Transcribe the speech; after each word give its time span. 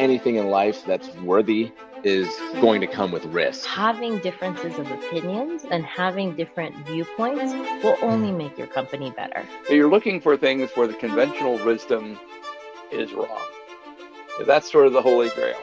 anything 0.00 0.36
in 0.36 0.48
life 0.48 0.82
that's 0.86 1.14
worthy 1.16 1.70
is 2.04 2.26
going 2.62 2.80
to 2.80 2.86
come 2.86 3.12
with 3.12 3.26
risk. 3.26 3.66
Having 3.66 4.18
differences 4.20 4.78
of 4.78 4.90
opinions 4.90 5.66
and 5.70 5.84
having 5.84 6.34
different 6.34 6.74
viewpoints 6.86 7.52
will 7.84 7.98
only 8.00 8.30
hmm. 8.30 8.38
make 8.38 8.56
your 8.56 8.66
company 8.66 9.10
better. 9.10 9.46
So 9.68 9.74
you're 9.74 9.90
looking 9.90 10.20
for 10.20 10.38
things 10.38 10.70
where 10.74 10.86
the 10.86 10.94
conventional 10.94 11.62
wisdom 11.66 12.18
is 12.90 13.12
wrong. 13.12 13.46
That's 14.46 14.72
sort 14.72 14.86
of 14.86 14.94
the 14.94 15.02
holy 15.02 15.28
grail. 15.30 15.60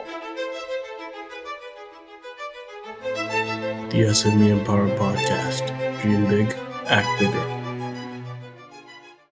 The 3.90 4.04
SME 4.14 4.50
Empower 4.50 4.88
Podcast. 4.90 5.66
Dream 6.00 6.28
big, 6.28 6.54
act 6.86 7.08
bigger. 7.18 8.24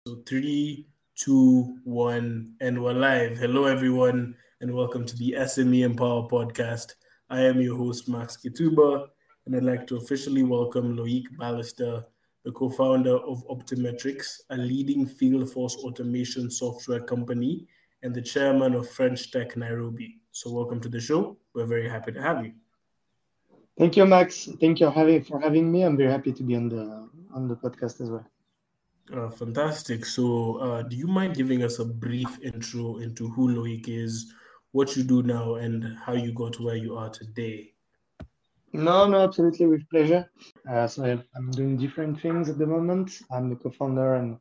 So 0.04 0.16
three, 0.26 0.88
two, 1.14 1.78
one, 1.84 2.54
and 2.60 2.82
we're 2.82 2.92
live. 2.92 3.38
Hello, 3.38 3.66
everyone, 3.66 4.34
and 4.62 4.72
welcome 4.74 5.04
to 5.04 5.14
the 5.16 5.34
SME 5.38 5.84
Empower 5.84 6.26
Podcast. 6.28 6.94
I 7.28 7.42
am 7.42 7.60
your 7.60 7.76
host, 7.76 8.08
Max 8.08 8.38
Kituba, 8.38 9.06
and 9.44 9.54
I'd 9.54 9.62
like 9.62 9.86
to 9.88 9.96
officially 9.98 10.44
welcome 10.44 10.96
Loic 10.96 11.24
Ballester, 11.38 12.02
the 12.42 12.52
co-founder 12.52 13.18
of 13.18 13.46
Optimetriks, 13.48 14.40
a 14.48 14.56
leading 14.56 15.06
field 15.06 15.52
force 15.52 15.76
automation 15.76 16.50
software 16.50 17.00
company, 17.00 17.66
and 18.02 18.14
the 18.14 18.22
chairman 18.22 18.74
of 18.74 18.88
French 18.88 19.30
Tech 19.30 19.58
Nairobi. 19.58 20.20
So 20.32 20.50
welcome 20.50 20.80
to 20.80 20.88
the 20.88 21.00
show. 21.00 21.36
We're 21.54 21.66
very 21.66 21.88
happy 21.88 22.12
to 22.12 22.22
have 22.22 22.42
you. 22.42 22.52
Thank 23.78 23.98
you, 23.98 24.06
Max. 24.06 24.48
Thank 24.58 24.80
you 24.80 24.90
for 25.24 25.38
having 25.38 25.70
me. 25.70 25.82
I'm 25.82 25.98
very 25.98 26.10
happy 26.10 26.32
to 26.32 26.42
be 26.42 26.56
on 26.56 26.70
the 26.70 27.10
on 27.34 27.46
the 27.46 27.56
podcast 27.56 28.00
as 28.00 28.08
well. 28.08 28.26
Uh, 29.12 29.28
fantastic. 29.28 30.06
So, 30.06 30.56
uh, 30.56 30.82
do 30.82 30.96
you 30.96 31.06
mind 31.06 31.36
giving 31.36 31.62
us 31.62 31.78
a 31.78 31.84
brief 31.84 32.38
intro 32.42 32.96
into 32.96 33.28
who 33.28 33.48
Loic 33.48 33.86
is, 33.86 34.32
what 34.72 34.96
you 34.96 35.02
do 35.02 35.22
now, 35.22 35.54
and 35.54 35.96
how 36.04 36.12
you 36.12 36.32
got 36.32 36.54
to 36.54 36.64
where 36.64 36.76
you 36.76 36.96
are 36.96 37.10
today? 37.10 37.72
No, 38.72 39.08
no, 39.08 39.20
absolutely, 39.20 39.66
with 39.66 39.88
pleasure. 39.88 40.30
Uh, 40.68 40.86
so 40.86 41.04
I'm 41.34 41.50
doing 41.52 41.76
different 41.76 42.20
things 42.20 42.48
at 42.48 42.58
the 42.58 42.66
moment. 42.66 43.20
I'm 43.30 43.48
the 43.48 43.56
co-founder 43.56 44.14
and 44.16 44.38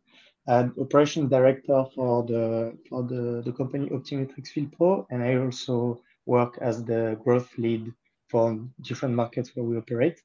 uh, 0.47 0.67
operation 0.79 1.27
director 1.27 1.85
for 1.95 2.23
the 2.23 2.77
for 2.89 3.03
the, 3.03 3.41
the 3.45 3.51
company 3.51 3.89
Optimetriks 3.89 4.49
Field 4.49 4.73
Pro, 4.77 5.07
and 5.09 5.23
I 5.23 5.37
also 5.37 6.01
work 6.25 6.57
as 6.61 6.83
the 6.83 7.17
growth 7.23 7.49
lead 7.57 7.93
for 8.29 8.59
different 8.81 9.15
markets 9.15 9.55
where 9.55 9.65
we 9.65 9.77
operate. 9.77 10.21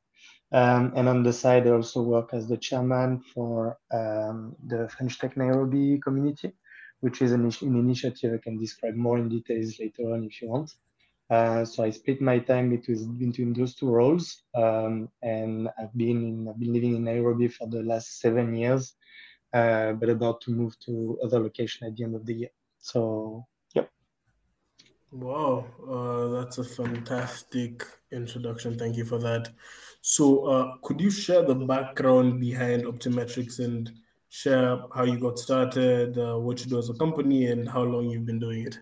Um, 0.53 0.93
and 0.97 1.09
on 1.09 1.23
the 1.23 1.33
side, 1.33 1.67
I 1.67 1.71
also 1.71 2.03
work 2.03 2.31
as 2.33 2.49
the 2.49 2.57
chairman 2.57 3.23
for 3.33 3.79
um, 3.93 4.57
the 4.67 4.89
French 4.89 5.19
Tech 5.19 5.37
Nairobi 5.37 6.01
community, 6.01 6.53
which 7.01 7.23
is 7.23 7.33
an, 7.33 7.45
an, 7.45 7.77
initiative 7.77 8.35
I 8.35 8.39
can 8.39 8.59
describe 8.59 8.95
more 8.95 9.19
in 9.19 9.29
details 9.29 9.79
later 9.79 10.13
on 10.13 10.25
if 10.25 10.41
you 10.41 10.49
want. 10.49 10.75
Uh, 11.31 11.65
so 11.65 11.85
I 11.85 11.91
split 11.91 12.21
my 12.21 12.41
time 12.41 12.71
between, 12.71 13.17
between 13.17 13.53
those 13.53 13.75
two 13.75 13.89
roles, 13.89 14.43
um, 14.57 15.09
and 15.23 15.69
I've 15.79 15.97
been 15.97 16.25
in, 16.25 16.49
I've 16.49 16.59
been 16.59 16.73
living 16.73 16.97
in 16.97 17.05
Nairobi 17.05 17.47
for 17.47 17.69
the 17.69 17.85
last 17.85 18.21
seven 18.21 18.55
years, 18.57 18.95
uh, 19.53 19.93
but 19.93 20.09
about 20.09 20.41
to 20.43 20.51
move 20.51 20.77
to 20.87 21.19
other 21.23 21.39
location 21.39 21.87
at 21.87 21.97
the 21.97 22.03
end 22.03 22.17
of 22.17 22.27
the 22.27 22.35
year. 22.35 22.51
So 22.81 23.47
yep. 23.75 23.89
Wow, 25.13 25.67
uh, 25.89 26.41
that's 26.41 26.59
a 26.59 26.65
fantastic 26.65 27.85
introduction. 28.11 28.77
Thank 28.77 28.97
you 28.97 29.05
for 29.05 29.19
that. 29.19 29.51
So, 30.03 30.47
uh, 30.47 30.77
could 30.83 31.01
you 31.01 31.11
share 31.11 31.43
the 31.43 31.55
background 31.55 32.41
behind 32.41 32.85
Optimetriks 32.85 33.59
and 33.59 33.93
share 34.31 34.79
how 34.95 35.05
you 35.05 35.19
got 35.19 35.39
started, 35.39 36.17
uh, 36.17 36.39
what 36.39 36.65
you 36.65 36.71
do 36.71 36.79
as 36.79 36.89
a 36.89 36.95
company, 36.95 37.49
and 37.49 37.69
how 37.69 37.83
long 37.83 38.09
you've 38.09 38.25
been 38.25 38.39
doing 38.39 38.67
it? 38.67 38.79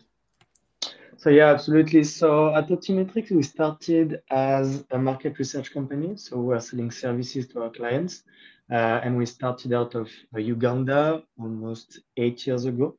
So, 1.16 1.30
yeah, 1.30 1.46
absolutely. 1.46 2.04
So, 2.04 2.54
at 2.54 2.68
Optimetriks, 2.68 3.32
we 3.32 3.42
started 3.42 4.20
as 4.30 4.84
a 4.92 4.98
market 4.98 5.38
research 5.38 5.72
company. 5.72 6.16
So, 6.16 6.36
we're 6.38 6.60
selling 6.60 6.92
services 6.92 7.48
to 7.48 7.62
our 7.62 7.70
clients. 7.70 8.22
Uh, 8.70 9.00
and 9.02 9.16
we 9.16 9.24
started 9.24 9.72
out 9.72 9.94
of 9.94 10.10
Uganda 10.36 11.22
almost 11.38 12.00
eight 12.19 12.47
years 12.47 12.66
ago. 12.66 12.97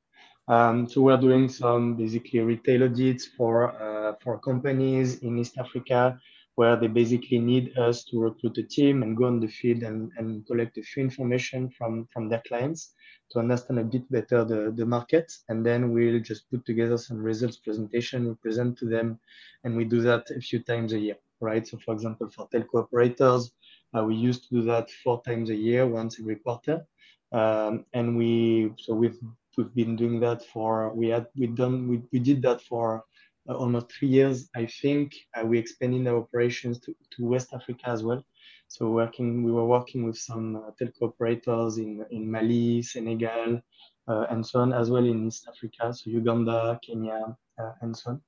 Um, 0.47 0.89
so 0.89 1.01
we're 1.01 1.17
doing 1.17 1.47
some 1.47 1.95
basically 1.95 2.39
retail 2.39 2.85
audits 2.85 3.27
for 3.37 3.79
uh, 3.79 4.15
for 4.23 4.39
companies 4.39 5.19
in 5.19 5.37
East 5.37 5.59
Africa 5.59 6.19
where 6.59 6.75
they 6.75 6.87
basically 6.87 7.39
need 7.39 7.65
us 7.77 8.03
to 8.03 8.19
recruit 8.19 8.57
a 8.57 8.63
team 8.63 9.01
and 9.01 9.15
go 9.15 9.23
on 9.23 9.39
the 9.39 9.47
field 9.47 9.81
and, 9.81 10.11
and 10.17 10.45
collect 10.45 10.77
a 10.77 10.83
few 10.83 11.01
information 11.01 11.69
from, 11.69 12.05
from 12.11 12.27
their 12.27 12.43
clients 12.45 12.95
to 13.31 13.39
understand 13.39 13.79
a 13.79 13.83
bit 13.85 14.03
better 14.11 14.43
the, 14.43 14.73
the 14.75 14.85
market. 14.85 15.31
And 15.47 15.65
then 15.65 15.93
we'll 15.93 16.19
just 16.19 16.51
put 16.51 16.65
together 16.65 16.97
some 16.97 17.23
results 17.23 17.55
presentation, 17.55 18.27
we 18.27 18.33
present 18.35 18.77
to 18.79 18.85
them, 18.87 19.21
and 19.63 19.77
we 19.77 19.85
do 19.85 20.01
that 20.01 20.29
a 20.35 20.41
few 20.41 20.59
times 20.59 20.91
a 20.91 20.99
year, 20.99 21.15
right? 21.39 21.65
So 21.65 21.77
for 21.77 21.93
example, 21.93 22.29
for 22.29 22.49
telco 22.49 22.83
operators, 22.83 23.53
uh, 23.97 24.03
we 24.03 24.15
used 24.15 24.49
to 24.49 24.55
do 24.55 24.61
that 24.63 24.91
four 25.01 25.21
times 25.25 25.49
a 25.51 25.55
year, 25.55 25.87
once 25.87 26.19
every 26.19 26.35
quarter. 26.35 26.85
Um, 27.31 27.85
and 27.93 28.17
we, 28.17 28.73
so 28.77 28.93
we've 28.95 29.19
we've 29.57 29.73
been 29.73 29.95
doing 29.95 30.19
that 30.21 30.43
for 30.45 30.93
we 30.93 31.09
had 31.09 31.27
we 31.35 31.47
done 31.47 31.87
we, 31.89 32.01
we 32.13 32.19
did 32.19 32.41
that 32.41 32.61
for 32.61 33.03
uh, 33.49 33.53
almost 33.53 33.91
three 33.91 34.07
years 34.07 34.49
i 34.55 34.65
think 34.65 35.15
uh, 35.35 35.45
we 35.45 35.57
expanded 35.57 36.07
our 36.07 36.17
operations 36.17 36.79
to, 36.79 36.95
to 37.11 37.25
west 37.25 37.53
africa 37.53 37.87
as 37.87 38.03
well 38.03 38.23
so 38.67 38.89
working 38.89 39.43
we 39.43 39.51
were 39.51 39.65
working 39.65 40.05
with 40.05 40.17
some 40.17 40.55
uh, 40.55 40.71
telco 40.79 41.09
operators 41.09 41.77
in 41.77 42.05
in 42.11 42.29
mali 42.29 42.81
senegal 42.81 43.61
uh, 44.07 44.25
and 44.29 44.45
so 44.45 44.59
on 44.59 44.73
as 44.73 44.89
well 44.89 45.05
in 45.05 45.27
east 45.27 45.47
africa 45.47 45.93
so 45.93 46.09
uganda 46.09 46.79
kenya 46.85 47.35
uh, 47.59 47.71
and 47.81 47.95
so 47.95 48.11
on 48.11 48.21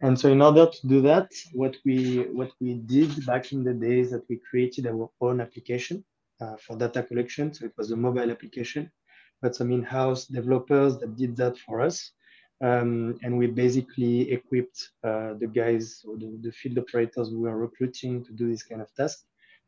and 0.00 0.18
so 0.18 0.30
in 0.30 0.42
order 0.42 0.66
to 0.66 0.86
do 0.86 1.00
that 1.00 1.30
what 1.52 1.76
we 1.84 2.26
what 2.32 2.50
we 2.60 2.74
did 2.74 3.10
back 3.26 3.52
in 3.52 3.64
the 3.64 3.74
days 3.74 4.10
that 4.10 4.24
we 4.28 4.36
created 4.50 4.86
our 4.86 5.08
own 5.20 5.40
application 5.40 6.04
uh, 6.40 6.56
for 6.56 6.76
data 6.76 7.02
collection 7.02 7.52
so 7.54 7.64
it 7.64 7.72
was 7.78 7.90
a 7.90 7.96
mobile 7.96 8.30
application 8.30 8.90
but 9.44 9.54
some 9.54 9.70
in-house 9.70 10.24
developers 10.24 10.96
that 10.98 11.16
did 11.16 11.36
that 11.36 11.58
for 11.58 11.82
us. 11.82 12.12
Um, 12.62 13.18
and 13.22 13.36
we 13.36 13.46
basically 13.48 14.30
equipped 14.30 14.90
uh, 15.02 15.34
the 15.34 15.46
guys 15.46 16.04
or 16.06 16.16
the, 16.16 16.38
the, 16.40 16.52
field 16.52 16.78
operators 16.78 17.30
we 17.30 17.38
were 17.38 17.58
recruiting 17.58 18.24
to 18.24 18.32
do 18.32 18.48
this 18.48 18.62
kind 18.62 18.80
of 18.80 18.94
task 18.94 19.24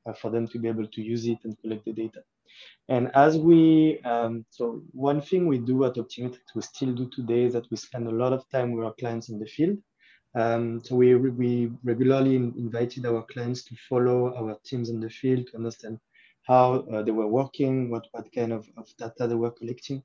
uh, 0.07 0.13
for 0.13 0.31
them 0.31 0.47
to 0.49 0.59
be 0.59 0.69
able 0.69 0.87
to 0.87 1.03
use 1.03 1.27
it 1.27 1.39
and 1.45 1.61
collect 1.61 1.85
the 1.85 1.93
data. 1.93 2.23
And 2.89 3.11
as 3.15 3.37
we, 3.37 4.01
um, 4.05 4.47
so 4.51 4.83
one 4.93 5.21
thing 5.21 5.47
we 5.47 5.59
do 5.59 5.85
at 5.85 5.95
Optimetriks, 5.95 6.55
we 6.55 6.63
still 6.63 6.95
do 6.95 7.11
today 7.11 7.45
is 7.45 7.53
that 7.55 7.71
we 7.71 7.77
spend 7.77 8.07
a 8.07 8.13
lot 8.13 8.33
of 8.33 8.49
time 8.51 8.73
with 8.73 8.85
our 8.85 8.95
clients 8.95 9.29
in 9.29 9.39
the 9.39 9.47
field. 9.47 9.79
Um, 10.37 10.83
so 10.85 10.95
we, 10.95 11.15
we 11.17 11.73
regularly 11.83 12.37
invited 12.37 13.07
our 13.07 13.23
clients 13.23 13.65
to 13.65 13.77
follow 13.89 14.35
our 14.37 14.57
teams 14.65 14.91
in 14.91 15.01
the 15.01 15.11
field 15.11 15.49
to 15.49 15.57
understand 15.57 15.99
how 16.43 16.87
uh, 16.93 17.03
they 17.03 17.11
were 17.11 17.27
working, 17.27 17.91
what, 17.91 18.07
what 18.13 18.33
kind 18.33 18.53
of, 18.53 18.69
of 18.77 18.87
data 18.97 19.27
they 19.27 19.35
were 19.35 19.51
collecting. 19.51 20.03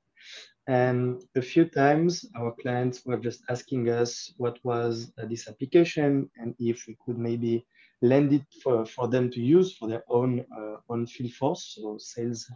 And 0.68 1.22
a 1.34 1.42
few 1.42 1.64
times 1.64 2.24
our 2.36 2.52
clients 2.60 3.04
were 3.04 3.18
just 3.18 3.42
asking 3.48 3.88
us 3.88 4.32
what 4.36 4.58
was 4.64 5.12
uh, 5.18 5.26
this 5.26 5.48
application 5.48 6.30
and 6.36 6.54
if 6.58 6.86
we 6.86 6.96
could 7.04 7.18
maybe 7.18 7.66
lend 8.00 8.32
it 8.32 8.44
for, 8.62 8.86
for 8.86 9.08
them 9.08 9.30
to 9.30 9.40
use 9.40 9.76
for 9.76 9.88
their 9.88 10.04
own 10.08 10.44
uh, 10.56 10.76
own 10.88 11.06
field 11.06 11.32
force, 11.32 11.74
so 11.76 11.98
sales 11.98 12.50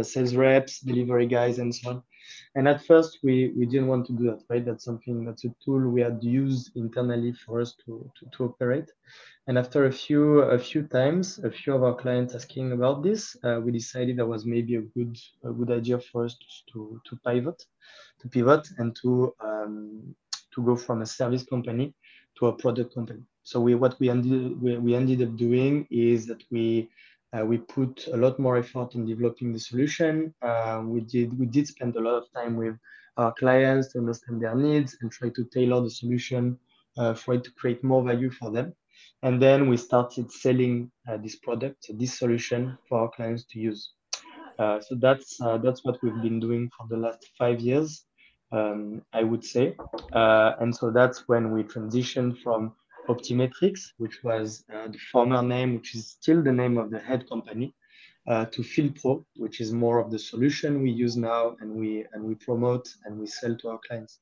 sales 0.00 0.34
reps, 0.34 0.80
delivery 0.80 1.26
guys, 1.26 1.58
and 1.58 1.74
so 1.74 1.90
on. 1.90 2.02
And 2.54 2.68
at 2.68 2.84
first, 2.84 3.18
we, 3.22 3.52
we 3.56 3.66
didn't 3.66 3.88
want 3.88 4.06
to 4.06 4.12
do 4.12 4.24
that, 4.24 4.42
right? 4.48 4.64
That's 4.64 4.84
something 4.84 5.24
that's 5.24 5.44
a 5.44 5.54
tool 5.64 5.80
we 5.90 6.00
had 6.00 6.22
used 6.22 6.70
internally 6.76 7.32
for 7.32 7.60
us 7.60 7.74
to, 7.84 8.10
to, 8.18 8.26
to 8.36 8.44
operate. 8.44 8.90
And 9.48 9.58
after 9.58 9.86
a 9.86 9.92
few 9.92 10.40
a 10.42 10.58
few 10.58 10.82
times, 10.84 11.40
a 11.40 11.50
few 11.50 11.74
of 11.74 11.82
our 11.82 11.96
clients 11.96 12.34
asking 12.34 12.72
about 12.72 13.02
this, 13.02 13.36
uh, 13.42 13.60
we 13.60 13.72
decided 13.72 14.16
that 14.18 14.26
was 14.26 14.46
maybe 14.46 14.76
a 14.76 14.82
good 14.82 15.18
a 15.44 15.50
good 15.50 15.70
idea 15.70 15.98
for 15.98 16.24
us 16.24 16.36
to 16.72 17.00
to 17.04 17.16
pivot, 17.26 17.60
to 18.20 18.28
pivot, 18.28 18.68
and 18.78 18.94
to 19.02 19.34
um, 19.40 20.14
to 20.54 20.62
go 20.62 20.76
from 20.76 21.02
a 21.02 21.06
service 21.06 21.42
company 21.42 21.92
to 22.38 22.46
a 22.46 22.52
product 22.52 22.94
company. 22.94 23.22
So 23.42 23.60
we 23.60 23.74
what 23.74 23.98
we 23.98 24.10
ended 24.10 24.62
we, 24.62 24.76
we 24.78 24.94
ended 24.94 25.22
up 25.22 25.36
doing 25.36 25.88
is 25.90 26.26
that 26.26 26.42
we 26.52 26.88
uh, 27.36 27.44
we 27.44 27.58
put 27.58 28.08
a 28.12 28.16
lot 28.16 28.38
more 28.38 28.56
effort 28.56 28.94
in 28.94 29.06
developing 29.06 29.52
the 29.52 29.58
solution. 29.58 30.34
Uh, 30.42 30.82
we 30.84 31.00
did 31.00 31.38
we 31.38 31.46
did 31.46 31.66
spend 31.66 31.96
a 31.96 32.00
lot 32.00 32.14
of 32.14 32.24
time 32.32 32.56
with 32.56 32.76
our 33.16 33.32
clients 33.34 33.92
to 33.92 33.98
understand 33.98 34.40
their 34.40 34.54
needs 34.54 34.96
and 35.00 35.10
try 35.10 35.28
to 35.30 35.44
tailor 35.44 35.80
the 35.82 35.90
solution 35.90 36.58
uh, 36.98 37.14
for 37.14 37.34
it 37.34 37.44
to 37.44 37.50
create 37.52 37.82
more 37.82 38.02
value 38.02 38.30
for 38.30 38.50
them. 38.50 38.74
And 39.22 39.40
then 39.40 39.68
we 39.68 39.76
started 39.76 40.30
selling 40.30 40.90
uh, 41.08 41.16
this 41.16 41.36
product, 41.36 41.86
this 41.94 42.18
solution 42.18 42.76
for 42.88 43.00
our 43.00 43.10
clients 43.10 43.44
to 43.52 43.58
use. 43.58 43.92
Uh, 44.58 44.80
so 44.80 44.94
that's 44.96 45.40
uh, 45.40 45.58
that's 45.58 45.84
what 45.84 45.98
we've 46.02 46.20
been 46.22 46.40
doing 46.40 46.70
for 46.76 46.86
the 46.88 46.96
last 46.96 47.30
five 47.38 47.60
years, 47.60 48.04
um, 48.52 49.02
I 49.12 49.22
would 49.22 49.44
say. 49.44 49.74
and 50.12 50.74
so 50.74 50.90
that's 50.90 51.28
when 51.28 51.50
we 51.52 51.62
transitioned 51.62 52.42
from 52.42 52.74
Optimetriks, 53.08 53.92
which 53.98 54.22
was 54.22 54.64
uh, 54.74 54.88
the 54.88 54.98
former 55.10 55.42
name, 55.42 55.74
which 55.74 55.94
is 55.94 56.08
still 56.08 56.42
the 56.42 56.52
name 56.52 56.78
of 56.78 56.90
the 56.90 56.98
head 56.98 57.28
company, 57.28 57.74
uh, 58.28 58.44
to 58.46 58.62
FieldPro, 58.62 59.24
which 59.36 59.60
is 59.60 59.72
more 59.72 59.98
of 59.98 60.10
the 60.10 60.18
solution 60.18 60.82
we 60.82 60.90
use 60.90 61.16
now 61.16 61.56
and 61.60 61.72
we 61.72 62.06
and 62.12 62.22
we 62.22 62.34
promote 62.36 62.88
and 63.04 63.18
we 63.18 63.26
sell 63.26 63.56
to 63.56 63.68
our 63.70 63.80
clients. 63.86 64.20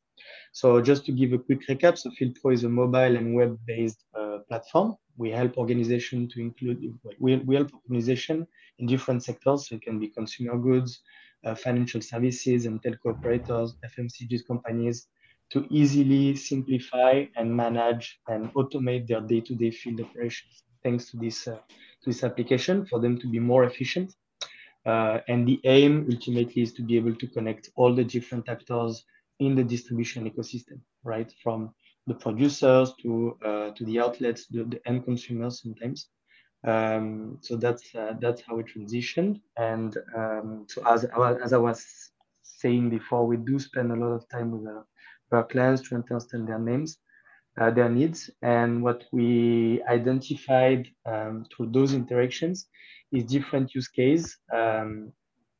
So 0.52 0.80
just 0.80 1.04
to 1.06 1.12
give 1.12 1.32
a 1.32 1.38
quick 1.38 1.66
recap, 1.68 1.98
so 1.98 2.10
FieldPro 2.10 2.52
is 2.52 2.64
a 2.64 2.68
mobile 2.68 3.16
and 3.16 3.34
web-based 3.34 4.04
uh, 4.18 4.38
platform. 4.48 4.96
We 5.16 5.30
help 5.30 5.58
organization 5.58 6.28
to 6.28 6.40
include, 6.40 6.98
we, 7.18 7.36
we 7.36 7.54
help 7.54 7.72
organization 7.74 8.46
in 8.78 8.86
different 8.86 9.24
sectors. 9.24 9.68
So 9.68 9.76
it 9.76 9.82
can 9.82 9.98
be 9.98 10.08
consumer 10.08 10.56
goods, 10.58 11.00
uh, 11.44 11.54
financial 11.54 12.00
services 12.00 12.66
and 12.66 12.82
telco 12.82 13.14
operators, 13.16 13.76
FMCG 13.84 14.46
companies, 14.46 15.08
to 15.52 15.66
easily 15.70 16.36
simplify 16.36 17.24
and 17.36 17.54
manage 17.54 18.20
and 18.28 18.52
automate 18.54 19.06
their 19.06 19.20
day-to-day 19.20 19.70
field 19.70 20.00
operations 20.00 20.62
thanks 20.82 21.10
to 21.10 21.16
this, 21.16 21.48
uh, 21.48 21.56
to 22.02 22.06
this 22.06 22.24
application 22.24 22.86
for 22.86 23.00
them 23.00 23.18
to 23.18 23.26
be 23.28 23.38
more 23.38 23.64
efficient. 23.64 24.14
Uh, 24.86 25.18
and 25.28 25.46
the 25.46 25.60
aim 25.64 26.08
ultimately 26.10 26.62
is 26.62 26.72
to 26.72 26.82
be 26.82 26.96
able 26.96 27.14
to 27.14 27.26
connect 27.26 27.68
all 27.76 27.94
the 27.94 28.04
different 28.04 28.48
actors 28.48 29.04
in 29.38 29.54
the 29.54 29.64
distribution 29.64 30.30
ecosystem, 30.30 30.80
right? 31.04 31.32
From 31.42 31.74
the 32.06 32.14
producers 32.14 32.94
to 33.02 33.36
uh, 33.44 33.70
to 33.72 33.84
the 33.84 34.00
outlets, 34.00 34.46
the, 34.46 34.64
the 34.64 34.80
end 34.86 35.04
consumers 35.04 35.62
sometimes. 35.62 36.08
Um, 36.66 37.38
so 37.42 37.56
that's 37.56 37.94
uh, 37.94 38.14
that's 38.20 38.42
how 38.42 38.56
we 38.56 38.62
transitioned. 38.64 39.40
And 39.58 39.96
um, 40.16 40.66
so 40.68 40.82
as 40.86 41.04
as 41.44 41.52
I 41.52 41.58
was 41.58 41.84
saying 42.42 42.90
before, 42.90 43.26
we 43.26 43.36
do 43.36 43.58
spend 43.58 43.92
a 43.92 43.96
lot 43.96 44.12
of 44.12 44.28
time 44.28 44.50
with, 44.50 44.66
our 45.32 45.44
clients 45.44 45.88
to 45.88 45.94
understand 45.94 46.48
their 46.48 46.58
names, 46.58 46.98
uh, 47.60 47.70
their 47.70 47.88
needs, 47.88 48.30
and 48.42 48.82
what 48.82 49.04
we 49.12 49.82
identified 49.88 50.88
um, 51.06 51.44
through 51.50 51.70
those 51.72 51.92
interactions 51.92 52.68
is 53.12 53.24
different 53.24 53.74
use 53.74 53.88
case 53.88 54.36
um, 54.52 55.12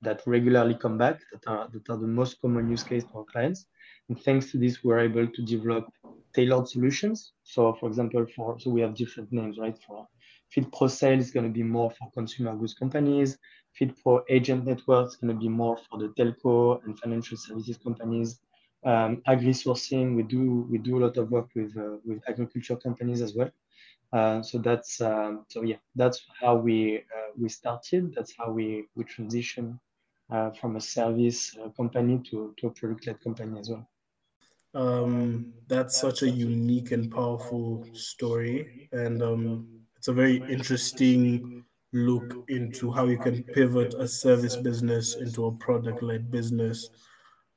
that 0.02 0.22
regularly 0.26 0.74
come 0.74 0.96
back 0.96 1.20
that 1.32 1.46
are 1.46 1.68
that 1.72 1.90
are 1.90 1.98
the 1.98 2.06
most 2.06 2.40
common 2.40 2.70
use 2.70 2.82
case 2.82 3.04
for 3.10 3.18
our 3.18 3.24
clients. 3.24 3.66
And 4.08 4.20
thanks 4.20 4.50
to 4.50 4.58
this, 4.58 4.82
we're 4.82 5.00
able 5.00 5.26
to 5.26 5.42
develop 5.42 5.86
tailored 6.34 6.68
solutions. 6.68 7.32
So, 7.42 7.74
for 7.74 7.88
example, 7.88 8.26
for 8.34 8.58
so 8.58 8.70
we 8.70 8.80
have 8.80 8.94
different 8.94 9.32
names, 9.32 9.58
right? 9.58 9.76
For 9.86 10.06
FieldPro 10.56 10.90
Sales 10.90 11.26
is 11.26 11.30
going 11.30 11.46
to 11.46 11.52
be 11.52 11.62
more 11.62 11.90
for 11.90 12.10
consumer 12.12 12.56
goods 12.56 12.74
companies. 12.74 13.38
FieldPro 13.78 14.22
Agent 14.28 14.64
Network 14.66 15.08
is 15.08 15.16
going 15.16 15.32
to 15.34 15.40
be 15.40 15.48
more 15.48 15.76
for 15.88 15.98
the 15.98 16.08
telco 16.18 16.82
and 16.84 16.98
financial 16.98 17.36
services 17.36 17.78
companies 17.78 18.40
um, 18.84 19.22
agri 19.26 19.52
sourcing. 19.52 20.16
We 20.16 20.22
do 20.22 20.66
we 20.70 20.78
do 20.78 20.98
a 20.98 21.02
lot 21.06 21.16
of 21.16 21.30
work 21.30 21.48
with 21.54 21.76
uh, 21.76 21.98
with 22.04 22.22
agriculture 22.28 22.76
companies 22.76 23.20
as 23.20 23.34
well. 23.34 23.50
Uh, 24.12 24.42
so 24.42 24.58
that's 24.58 25.00
um, 25.00 25.46
so 25.48 25.62
yeah, 25.62 25.76
that's 25.94 26.24
how 26.40 26.56
we 26.56 26.98
uh, 26.98 27.30
we 27.38 27.48
started. 27.48 28.14
That's 28.14 28.34
how 28.36 28.50
we 28.50 28.86
we 28.96 29.04
transition 29.04 29.78
uh, 30.30 30.50
from 30.50 30.76
a 30.76 30.80
service 30.80 31.56
uh, 31.56 31.68
company 31.70 32.20
to 32.30 32.54
to 32.58 32.66
a 32.68 32.70
product 32.70 33.06
led 33.06 33.20
company 33.20 33.58
as 33.58 33.70
well. 33.70 33.88
Um, 34.72 35.52
that's 35.66 36.00
such 36.00 36.22
a 36.22 36.30
unique 36.30 36.92
and 36.92 37.10
powerful 37.10 37.86
story, 37.92 38.88
and 38.92 39.22
um, 39.22 39.80
it's 39.96 40.08
a 40.08 40.12
very 40.12 40.36
interesting 40.36 41.64
look 41.92 42.48
into 42.48 42.90
how 42.92 43.06
you 43.06 43.18
can 43.18 43.42
pivot 43.42 43.94
a 43.94 44.06
service 44.06 44.56
business 44.56 45.16
into 45.16 45.46
a 45.46 45.52
product 45.52 46.02
led 46.02 46.30
business. 46.30 46.88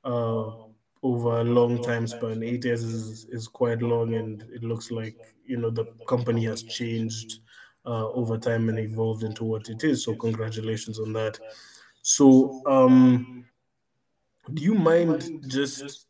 Uh, 0.02 0.63
over 1.04 1.40
a 1.40 1.44
long 1.44 1.82
time 1.82 2.06
span. 2.06 2.42
Eight 2.42 2.64
years 2.64 2.82
is, 2.82 3.26
is 3.26 3.46
quite 3.46 3.82
long, 3.82 4.14
and 4.14 4.42
it 4.52 4.64
looks 4.64 4.90
like 4.90 5.16
you 5.46 5.58
know 5.58 5.70
the 5.70 5.84
company 6.08 6.44
has 6.46 6.62
changed 6.62 7.40
uh, 7.86 8.08
over 8.08 8.38
time 8.38 8.68
and 8.70 8.78
evolved 8.78 9.22
into 9.22 9.44
what 9.44 9.68
it 9.68 9.84
is. 9.84 10.02
So 10.04 10.16
congratulations 10.16 10.98
on 10.98 11.12
that. 11.12 11.38
So, 12.02 12.62
um, 12.66 13.44
do 14.52 14.62
you 14.62 14.74
mind 14.74 15.44
just 15.48 16.06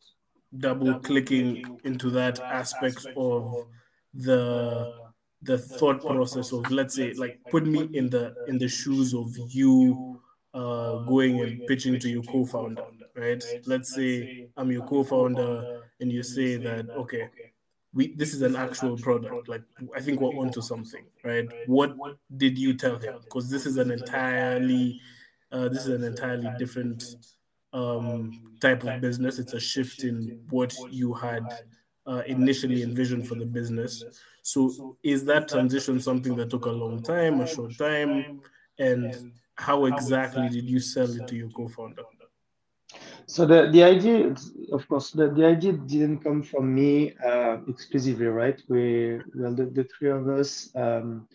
double 0.59 1.01
clicking 1.01 1.81
into 1.85 2.11
that 2.11 2.39
aspect 2.41 3.05
of 3.17 3.67
the 4.15 4.95
the 5.43 5.59
thought 5.59 6.01
process 6.01 6.53
of 6.53 6.71
let's 6.71 6.95
say 6.95 7.13
like 7.15 7.39
put 7.51 7.67
me 7.67 7.89
in 7.93 8.09
the 8.09 8.35
in 8.47 8.57
the 8.59 8.69
shoes 8.69 9.13
of 9.13 9.29
you 9.51 10.21
uh, 10.55 10.99
going 11.05 11.41
and 11.41 11.67
pitching 11.67 11.99
to 11.99 12.09
your 12.09 12.23
co-founder 12.23 12.85
right? 13.17 13.43
Let's 13.67 13.95
say 13.95 14.49
I'm 14.57 14.71
your 14.71 14.83
co-founder 14.87 15.83
and 16.01 16.13
you 16.13 16.23
say 16.23 16.57
that, 16.57 16.91
okay, 16.91 17.29
we 17.93 18.15
this 18.17 18.35
is 18.35 18.43
an 18.43 18.57
actual 18.57 18.97
product. 18.99 19.49
Like 19.49 19.63
I 19.97 20.01
think 20.01 20.21
we're 20.21 20.31
onto 20.37 20.61
something, 20.61 21.05
right? 21.23 21.49
What 21.67 21.97
did 22.37 22.59
you 22.59 22.75
tell 22.75 22.99
him? 22.99 23.15
Because 23.23 23.51
this 23.51 23.67
is 23.67 23.77
an 23.77 23.91
entirely 23.91 25.01
uh, 25.53 25.69
this 25.69 25.87
is 25.87 25.89
an 25.89 26.05
entirely 26.05 26.51
different 26.59 27.05
um, 27.73 28.33
type 28.61 28.83
of 28.85 29.01
business. 29.01 29.39
It's 29.39 29.53
a 29.55 29.61
shift 29.61 30.05
in 30.05 30.41
what 30.51 30.75
you 30.91 31.13
had 31.15 31.45
uh, 32.07 32.23
initially 32.27 32.83
envisioned 32.83 33.29
for 33.29 33.37
the 33.37 33.47
business. 33.47 34.05
So, 34.43 34.97
is 35.03 35.25
that 35.27 35.49
transition 35.49 36.01
something 36.01 36.37
that 36.37 36.51
took 36.51 36.67
a 36.67 36.71
long 36.71 37.03
time, 37.03 37.41
a 37.41 37.47
short 37.47 37.77
time, 37.79 38.41
and 38.79 39.33
how 39.55 39.87
exactly 39.87 40.49
did 40.49 40.69
you 40.69 40.81
sell 40.81 41.11
it 41.11 41.27
to 41.29 41.37
your 41.37 41.51
co-founder? 41.51 42.03
So 43.27 43.47
the, 43.47 43.71
the 43.71 43.83
idea, 43.83 44.35
of 44.73 44.87
course, 44.89 45.11
the, 45.11 45.29
the 45.31 45.47
idea 45.47 45.73
didn't 45.73 46.19
come 46.19 46.43
from 46.43 46.75
me 46.75 47.15
uh, 47.25 47.59
exclusively, 47.69 48.27
right? 48.27 48.61
We, 48.69 49.21
well, 49.35 49.55
the, 49.55 49.65
the 49.67 49.85
three 49.85 50.11
of 50.11 50.29
us 50.29 50.71
um, 50.75 51.27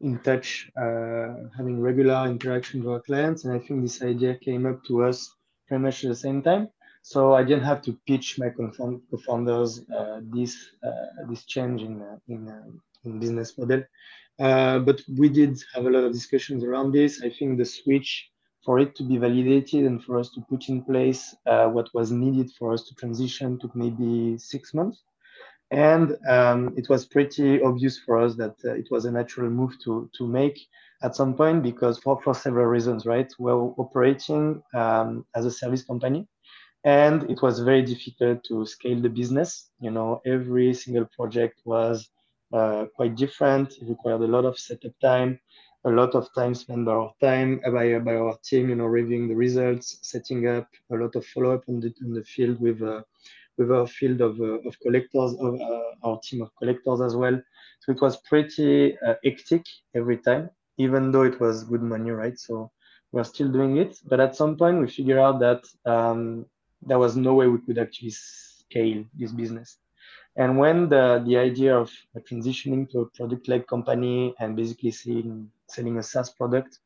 in 0.00 0.18
touch, 0.20 0.70
uh, 0.76 1.48
having 1.56 1.80
regular 1.80 2.26
interaction 2.26 2.82
with 2.82 2.92
our 2.92 3.00
clients. 3.00 3.44
And 3.44 3.54
I 3.54 3.58
think 3.58 3.82
this 3.82 4.02
idea 4.02 4.36
came 4.36 4.66
up 4.66 4.84
to 4.84 5.04
us 5.04 5.34
pretty 5.66 5.82
much 5.82 6.04
at 6.04 6.08
the 6.10 6.16
same 6.16 6.42
time. 6.42 6.68
So 7.02 7.34
I 7.34 7.44
didn't 7.44 7.64
have 7.64 7.82
to 7.82 7.98
pitch 8.06 8.38
my 8.38 8.50
co-founders 8.50 9.84
uh, 9.88 10.20
this 10.22 10.56
uh, 10.84 11.24
this 11.30 11.44
change 11.44 11.82
in 11.82 12.02
uh, 12.02 12.18
in, 12.28 12.48
uh, 12.48 12.64
in 13.04 13.18
business 13.18 13.56
model. 13.56 13.82
but 14.38 15.00
we 15.16 15.28
did 15.28 15.58
have 15.74 15.86
a 15.86 15.90
lot 15.90 16.04
of 16.04 16.12
discussions 16.12 16.64
around 16.64 16.92
this. 16.92 17.22
I 17.22 17.30
think 17.30 17.56
the 17.56 17.64
switch 17.64 18.30
for 18.68 18.78
it 18.78 18.94
to 18.94 19.02
be 19.02 19.16
validated 19.16 19.86
and 19.86 20.04
for 20.04 20.18
us 20.18 20.28
to 20.28 20.42
put 20.42 20.68
in 20.68 20.82
place 20.82 21.34
uh, 21.46 21.68
what 21.68 21.88
was 21.94 22.12
needed 22.12 22.50
for 22.58 22.74
us 22.74 22.82
to 22.82 22.94
transition 22.96 23.58
took 23.58 23.74
maybe 23.74 24.36
six 24.36 24.74
months. 24.74 25.04
And 25.70 26.14
um, 26.28 26.74
it 26.76 26.86
was 26.90 27.06
pretty 27.06 27.62
obvious 27.62 27.98
for 27.98 28.18
us 28.18 28.34
that 28.36 28.56
uh, 28.66 28.74
it 28.74 28.88
was 28.90 29.06
a 29.06 29.10
natural 29.10 29.48
move 29.48 29.72
to, 29.84 30.10
to 30.18 30.28
make 30.28 30.58
at 31.02 31.16
some 31.16 31.32
point 31.34 31.62
because 31.62 31.98
for, 31.98 32.20
for 32.20 32.34
several 32.34 32.66
reasons, 32.66 33.06
right? 33.06 33.32
We're 33.38 33.54
operating 33.54 34.62
um, 34.74 35.24
as 35.34 35.46
a 35.46 35.50
service 35.50 35.82
company 35.82 36.28
and 36.84 37.22
it 37.30 37.40
was 37.40 37.60
very 37.60 37.80
difficult 37.80 38.44
to 38.48 38.66
scale 38.66 39.00
the 39.00 39.08
business. 39.08 39.70
You 39.80 39.92
know, 39.92 40.20
every 40.26 40.74
single 40.74 41.06
project 41.16 41.62
was 41.64 42.10
uh, 42.52 42.84
quite 42.94 43.16
different. 43.16 43.72
It 43.80 43.88
required 43.88 44.20
a 44.20 44.26
lot 44.36 44.44
of 44.44 44.58
setup 44.58 44.92
time 45.00 45.40
a 45.84 45.90
lot 45.90 46.14
of 46.14 46.28
time 46.34 46.54
spent 46.54 46.84
by 46.84 46.92
our 46.92 47.12
time 47.20 47.60
by, 47.72 47.98
by 47.98 48.14
our 48.16 48.36
team, 48.44 48.68
you 48.68 48.74
know, 48.74 48.86
reviewing 48.86 49.28
the 49.28 49.34
results, 49.34 49.98
setting 50.02 50.46
up 50.46 50.68
a 50.92 50.96
lot 50.96 51.14
of 51.16 51.24
follow 51.26 51.54
up 51.54 51.64
on 51.68 51.80
the, 51.80 51.92
on 52.04 52.12
the 52.12 52.24
field 52.24 52.60
with 52.60 52.82
uh, 52.82 53.02
with 53.58 53.72
our 53.72 53.86
field 53.86 54.20
of, 54.20 54.40
uh, 54.40 54.58
of 54.68 54.78
collectors, 54.80 55.34
of 55.40 55.60
uh, 55.60 55.90
our 56.04 56.20
team 56.22 56.42
of 56.42 56.50
collectors 56.56 57.00
as 57.00 57.16
well. 57.16 57.40
So 57.80 57.92
it 57.92 58.00
was 58.00 58.16
pretty 58.18 58.96
uh, 58.98 59.14
hectic 59.24 59.64
every 59.96 60.18
time, 60.18 60.50
even 60.78 61.10
though 61.10 61.24
it 61.24 61.40
was 61.40 61.64
good 61.64 61.82
money, 61.82 62.12
right? 62.12 62.38
So 62.38 62.70
we're 63.10 63.24
still 63.24 63.48
doing 63.48 63.78
it. 63.78 63.98
But 64.04 64.20
at 64.20 64.36
some 64.36 64.56
point, 64.56 64.80
we 64.80 64.86
figured 64.86 65.18
out 65.18 65.40
that 65.40 65.64
um, 65.84 66.46
there 66.82 67.00
was 67.00 67.16
no 67.16 67.34
way 67.34 67.48
we 67.48 67.58
could 67.58 67.78
actually 67.78 68.10
scale 68.10 69.04
this 69.18 69.32
business. 69.32 69.78
And 70.36 70.56
when 70.56 70.88
the, 70.88 71.24
the 71.26 71.36
idea 71.36 71.76
of 71.76 71.90
transitioning 72.30 72.88
to 72.90 73.00
a 73.00 73.06
product-led 73.06 73.66
company 73.66 74.34
and 74.38 74.54
basically 74.54 74.92
seeing, 74.92 75.50
selling 75.68 75.98
a 75.98 76.02
SaaS 76.02 76.30
product 76.30 76.78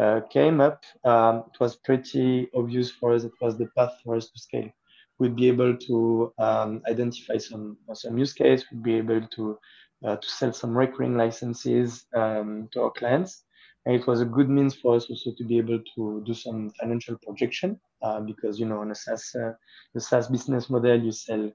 uh, 0.00 0.20
came 0.30 0.60
up, 0.60 0.84
um, 1.04 1.44
it 1.52 1.60
was 1.60 1.76
pretty 1.76 2.48
obvious 2.54 2.90
for 2.90 3.14
us. 3.14 3.24
It 3.24 3.32
was 3.40 3.58
the 3.58 3.66
path 3.76 3.92
for 4.04 4.16
us 4.16 4.28
to 4.30 4.38
scale. 4.38 4.70
We'd 5.18 5.36
be 5.36 5.48
able 5.48 5.76
to 5.76 6.32
um, 6.38 6.82
identify 6.88 7.36
some 7.36 7.76
some 7.92 8.18
use 8.18 8.32
case. 8.32 8.64
We'd 8.70 8.82
be 8.82 8.94
able 8.94 9.26
to 9.36 9.58
uh, 10.04 10.16
to 10.16 10.28
sell 10.28 10.52
some 10.52 10.76
recurring 10.76 11.16
licenses 11.16 12.06
um, 12.14 12.68
to 12.72 12.82
our 12.82 12.90
clients. 12.90 13.44
And 13.84 13.96
it 13.96 14.06
was 14.06 14.20
a 14.20 14.24
good 14.24 14.48
means 14.48 14.74
for 14.74 14.96
us 14.96 15.10
also 15.10 15.32
to 15.36 15.44
be 15.44 15.58
able 15.58 15.80
to 15.96 16.22
do 16.24 16.34
some 16.34 16.70
financial 16.80 17.16
projection 17.24 17.80
uh, 18.02 18.20
because 18.20 18.58
you 18.58 18.66
know 18.66 18.80
on 18.80 18.90
a 18.90 18.94
SaaS 18.94 19.34
uh, 19.34 19.52
the 19.94 20.00
SaaS 20.00 20.28
business 20.28 20.70
model 20.70 21.00
you 21.00 21.12
sell 21.12 21.50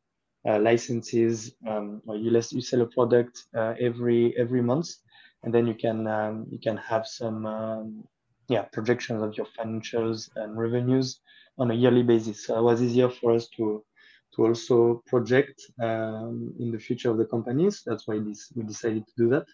uh, 0.48 0.60
licenses 0.60 1.54
um, 1.68 2.02
or 2.08 2.16
you, 2.16 2.32
less, 2.32 2.52
you 2.54 2.62
sell 2.62 2.82
a 2.82 2.88
product 2.88 3.46
uh, 3.56 3.74
every 3.80 4.38
every 4.38 4.62
month 4.62 4.90
and 5.44 5.54
then 5.54 5.68
you 5.68 5.76
can 5.76 6.08
um, 6.08 6.48
you 6.52 6.60
can 6.60 6.78
have 6.78 7.08
some 7.08 7.46
um, 7.46 8.04
yeah 8.50 8.64
projections 8.64 9.22
of 9.24 9.36
your 9.38 9.48
financials 9.58 10.30
and 10.36 10.58
revenues 10.58 11.22
on 11.58 11.72
a 11.72 11.74
yearly 11.74 12.04
basis. 12.04 12.46
So 12.46 12.58
it 12.60 12.64
was 12.64 12.82
easier 12.82 13.10
for 13.10 13.34
us 13.34 13.48
to 13.58 13.84
to 14.36 14.46
also 14.46 15.02
project 15.08 15.62
um, 15.82 16.54
in 16.60 16.72
the 16.72 16.80
future 16.80 17.10
of 17.10 17.18
the 17.18 17.26
companies 17.26 17.82
that's 17.86 18.08
why 18.08 18.20
this 18.20 18.52
we 18.56 18.64
decided 18.64 19.06
to 19.08 19.14
do 19.18 19.30
that. 19.30 19.48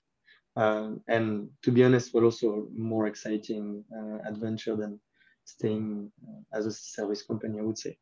Um, 0.56 1.02
and 1.08 1.50
to 1.63 1.72
be 1.72 1.84
honest 1.84 2.13
was 2.13 2.24
also 2.24 2.68
more 2.75 3.08
exciting 3.08 3.84
uh, 3.98 4.20
adventure 4.28 4.75
than 4.75 5.00
staying 5.46 6.12
uh, 6.28 6.58
as 6.58 6.66
a 6.66 6.72
service 6.72 7.24
company 7.24 7.60
i 7.60 7.63
would 7.63 7.78
say. 7.78 7.98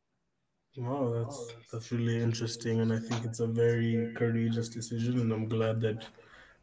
Wow, 0.77 1.09
that's 1.13 1.53
that's 1.71 1.91
really 1.91 2.21
interesting, 2.21 2.79
and 2.79 2.93
I 2.93 2.99
think 2.99 3.25
it's 3.25 3.41
a 3.41 3.47
very 3.47 4.13
courageous 4.15 4.69
decision, 4.69 5.19
and 5.19 5.31
I'm 5.33 5.47
glad 5.49 5.81
that 5.81 6.07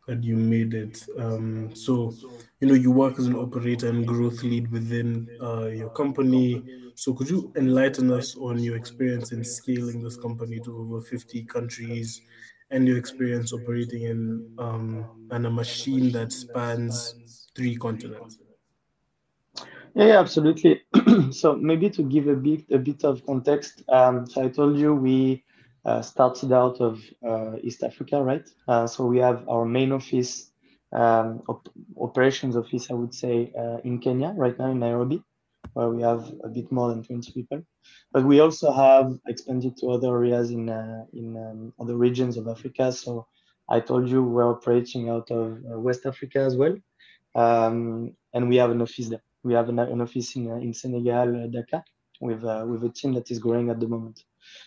that 0.09 0.25
you 0.25 0.37
made 0.37 0.75
it. 0.75 1.07
Um, 1.19 1.75
so, 1.77 2.13
you 2.61 2.67
know, 2.67 2.75
you 2.75 2.91
work 2.91 3.19
as 3.19 3.27
an 3.27 3.37
operator 3.37 3.89
and 3.89 4.07
growth 4.07 4.43
lead 4.43 4.71
within 4.73 5.29
uh, 5.41 5.67
your 5.67 5.91
company. 5.91 6.65
So, 6.97 7.15
could 7.15 7.31
you 7.31 7.53
enlighten 7.57 8.11
us 8.11 8.35
on 8.37 8.59
your 8.59 8.75
experience 8.75 9.31
in 9.31 9.45
scaling 9.45 10.03
this 10.03 10.17
company 10.17 10.59
to 10.61 10.77
over 10.77 11.01
50 11.01 11.45
countries, 11.45 12.23
and 12.71 12.87
your 12.87 12.99
experience 12.99 13.53
operating 13.53 14.03
in 14.03 14.51
um, 14.59 15.07
and 15.31 15.47
a 15.47 15.51
machine 15.51 16.11
that 16.13 16.33
spans 16.33 17.49
three 17.55 17.77
continents? 17.77 18.39
Yeah, 19.95 20.21
absolutely. 20.21 20.83
so 21.31 21.57
maybe 21.57 21.91
to 21.91 22.03
give 22.03 22.29
a 22.29 22.35
bit 22.35 22.65
a 22.71 22.79
bit 22.79 23.05
of 23.05 23.25
context, 23.27 23.83
um, 23.89 24.27
so 24.27 24.45
I 24.45 24.49
told 24.49 24.79
you 24.79 24.95
we 24.95 25.45
started 26.03 26.53
out 26.53 26.81
of 26.81 27.03
uh, 27.27 27.57
East 27.63 27.83
Africa, 27.83 28.23
right? 28.23 28.49
Uh, 28.67 28.87
so 28.87 29.05
we 29.07 29.19
have 29.19 29.49
our 29.49 29.65
main 29.65 29.93
office, 29.93 30.51
um, 30.93 31.43
op- 31.49 31.69
operations 32.01 32.57
office, 32.57 32.91
I 32.91 32.95
would 32.95 33.15
say, 33.15 33.53
uh, 33.59 33.79
in 33.85 33.99
Kenya 33.99 34.35
right 34.37 34.59
now 34.59 34.71
in 34.71 34.79
Nairobi, 34.79 35.23
where 35.75 35.89
we 35.91 36.03
have 36.03 36.33
a 36.45 36.49
bit 36.49 36.71
more 36.73 36.89
than 36.89 37.03
20 37.03 37.33
people. 37.33 37.63
But 38.13 38.25
we 38.25 38.41
also 38.41 38.73
have 38.73 39.19
expanded 39.27 39.77
to 39.79 39.91
other 39.91 40.09
areas 40.17 40.51
in 40.51 40.69
uh, 40.69 41.05
in 41.13 41.37
um, 41.37 41.73
other 41.81 41.97
regions 41.97 42.37
of 42.37 42.49
Africa. 42.49 42.93
So 42.93 43.27
I 43.69 43.81
told 43.81 44.09
you 44.09 44.23
we're 44.23 44.51
operating 44.51 45.09
out 45.09 45.31
of 45.31 45.59
uh, 45.71 45.79
West 45.79 46.07
Africa 46.07 46.41
as 46.41 46.57
well, 46.57 46.77
um, 47.35 48.15
and 48.35 48.49
we 48.49 48.57
have 48.57 48.71
an 48.71 48.83
office 48.83 49.09
there 49.09 49.23
we 49.43 49.55
have 49.55 49.69
an, 49.69 49.79
an 49.79 50.01
office 50.01 50.37
in, 50.37 50.51
in 50.61 50.75
Senegal, 50.75 51.45
uh, 51.45 51.47
Dakar, 51.47 51.85
with, 52.21 52.45
uh, 52.45 52.65
with 52.69 52.85
a 52.85 52.91
team 52.91 53.15
that 53.15 53.31
is 53.31 53.39
growing 53.39 53.71
at 53.71 53.81
the 53.81 53.89
moment. 53.89 54.23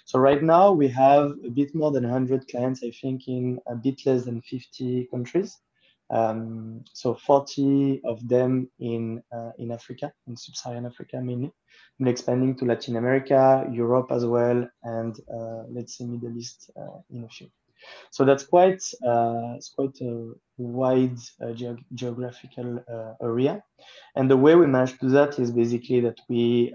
So 0.06 0.20
right 0.20 0.44
now 0.44 0.72
we 0.72 0.88
have 0.90 1.32
a 1.46 1.50
bit 1.50 1.74
more 1.74 1.92
than 1.92 2.04
100 2.04 2.48
clients, 2.48 2.84
I 2.84 2.92
think, 2.92 3.28
in 3.28 3.60
a 3.68 3.76
bit 3.76 4.02
less 4.06 4.26
than 4.26 4.42
50 4.42 5.08
countries. 5.12 5.58
Um, 6.12 6.84
so 6.92 7.16
40 7.16 8.02
of 8.04 8.28
them 8.28 8.70
in 8.80 9.24
uh, 9.34 9.52
in 9.58 9.72
Africa, 9.72 10.12
in 10.28 10.36
sub-Saharan 10.36 10.86
Africa 10.86 11.22
mainly, 11.22 11.52
and 12.00 12.10
expanding 12.10 12.56
to 12.58 12.66
Latin 12.66 12.98
America, 12.98 13.66
Europe 13.72 14.12
as 14.12 14.26
well, 14.26 14.68
and 14.84 15.18
uh, 15.34 15.64
let's 15.70 15.98
say 15.98 16.06
Middle 16.06 16.38
East 16.38 16.70
uh, 16.76 17.00
in 17.12 17.24
a 17.24 17.30
few. 17.30 17.48
So 18.12 18.26
that's 18.26 18.44
quite 18.44 18.84
uh, 19.08 19.54
it's 19.56 19.70
quite 19.70 19.98
a 20.02 20.34
wide 20.58 21.18
uh, 21.42 21.54
ge 21.54 21.78
geographical 21.94 22.84
uh, 22.94 23.14
area, 23.24 23.64
and 24.18 24.30
the 24.30 24.38
way 24.38 24.56
we 24.56 24.68
manage 24.68 24.92
to 25.00 25.06
do 25.08 25.10
that 25.12 25.40
is 25.40 25.50
basically 25.50 26.02
that 26.02 26.20
we 26.28 26.74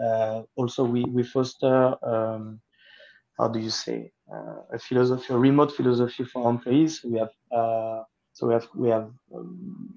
also 0.56 0.82
we 0.82 1.04
we 1.04 1.22
foster 1.22 1.94
um, 2.02 2.60
how 3.38 3.48
do 3.48 3.58
you 3.58 3.70
say 3.70 4.12
uh, 4.32 4.62
a 4.72 4.78
philosophy, 4.78 5.32
a 5.32 5.36
remote 5.38 5.72
philosophy 5.72 6.24
for 6.24 6.48
employees. 6.50 7.02
We 7.04 7.18
have 7.18 7.30
uh, 7.52 8.02
so 8.32 8.48
we 8.48 8.52
have 8.54 8.66
we 8.74 8.88
have 8.88 9.10
um, 9.34 9.94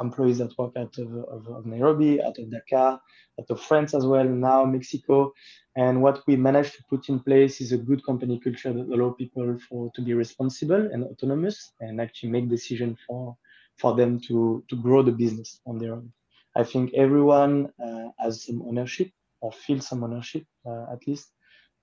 employees 0.00 0.38
that 0.38 0.56
work 0.58 0.72
out 0.76 0.96
of, 0.98 1.12
of, 1.14 1.48
of, 1.48 1.66
Nairobi, 1.66 2.22
out 2.22 2.38
of 2.38 2.50
Dakar, 2.50 3.00
out 3.40 3.50
of 3.50 3.60
France 3.60 3.94
as 3.94 4.06
well, 4.06 4.24
now 4.24 4.64
Mexico. 4.64 5.32
And 5.76 6.02
what 6.02 6.22
we 6.26 6.36
managed 6.36 6.74
to 6.76 6.84
put 6.88 7.08
in 7.08 7.18
place 7.20 7.60
is 7.60 7.72
a 7.72 7.78
good 7.78 8.04
company 8.04 8.38
culture 8.38 8.72
that 8.72 8.88
allows 8.88 9.16
people 9.18 9.58
for 9.68 9.90
to 9.94 10.02
be 10.02 10.14
responsible 10.14 10.88
and 10.92 11.04
autonomous 11.04 11.72
and 11.80 12.00
actually 12.00 12.30
make 12.30 12.48
decisions 12.48 12.98
for 13.06 13.36
for 13.76 13.94
them 13.94 14.20
to 14.20 14.64
to 14.68 14.76
grow 14.76 15.02
the 15.02 15.12
business 15.12 15.60
on 15.66 15.78
their 15.78 15.94
own. 15.94 16.12
I 16.56 16.64
think 16.64 16.92
everyone 16.94 17.72
uh, 17.84 18.08
has 18.18 18.46
some 18.46 18.62
ownership 18.62 19.10
or 19.40 19.52
feels 19.52 19.86
some 19.86 20.02
ownership 20.02 20.44
uh, 20.66 20.86
at 20.92 21.06
least 21.06 21.30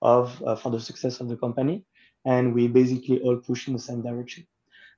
of 0.02 0.42
uh, 0.46 0.56
for 0.56 0.70
the 0.70 0.80
success 0.80 1.20
of 1.20 1.28
the 1.28 1.36
company, 1.36 1.84
and 2.24 2.54
we 2.54 2.68
basically 2.68 3.20
all 3.20 3.36
push 3.36 3.66
in 3.68 3.72
the 3.72 3.78
same 3.78 4.02
direction. 4.02 4.46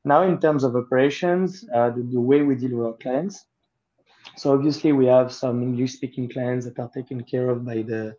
Now, 0.05 0.23
in 0.23 0.39
terms 0.41 0.65
of 0.65 0.77
operations, 0.77 1.65
uh, 1.75 1.91
the, 1.91 2.03
the, 2.03 2.21
way 2.21 2.43
we 2.43 2.55
deal 2.55 2.79
with 2.79 2.87
our 2.87 2.93
clients. 2.95 3.45
So 4.37 4.53
obviously, 4.53 4.93
we 4.93 5.07
have 5.07 5.33
some 5.33 5.63
English-speaking 5.63 6.31
clients 6.31 6.65
that 6.67 6.79
are 6.79 6.91
taken 6.91 7.25
care 7.25 7.51
of 7.51 7.65
by 7.65 7.83
the 7.83 8.17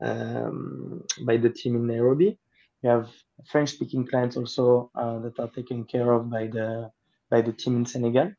um, 0.00 1.04
by 1.24 1.36
the 1.36 1.50
team 1.50 1.76
in 1.76 1.86
Nairobi. 1.86 2.38
We 2.82 2.88
have 2.88 3.08
French-speaking 3.50 4.06
clients 4.06 4.36
also 4.36 4.90
uh, 4.94 5.18
that 5.20 5.38
are 5.38 5.48
taken 5.48 5.84
care 5.84 6.12
of 6.12 6.30
by 6.30 6.46
the 6.46 6.90
by 7.30 7.42
the 7.42 7.52
team 7.52 7.76
in 7.76 7.86
Senegal. 7.86 8.32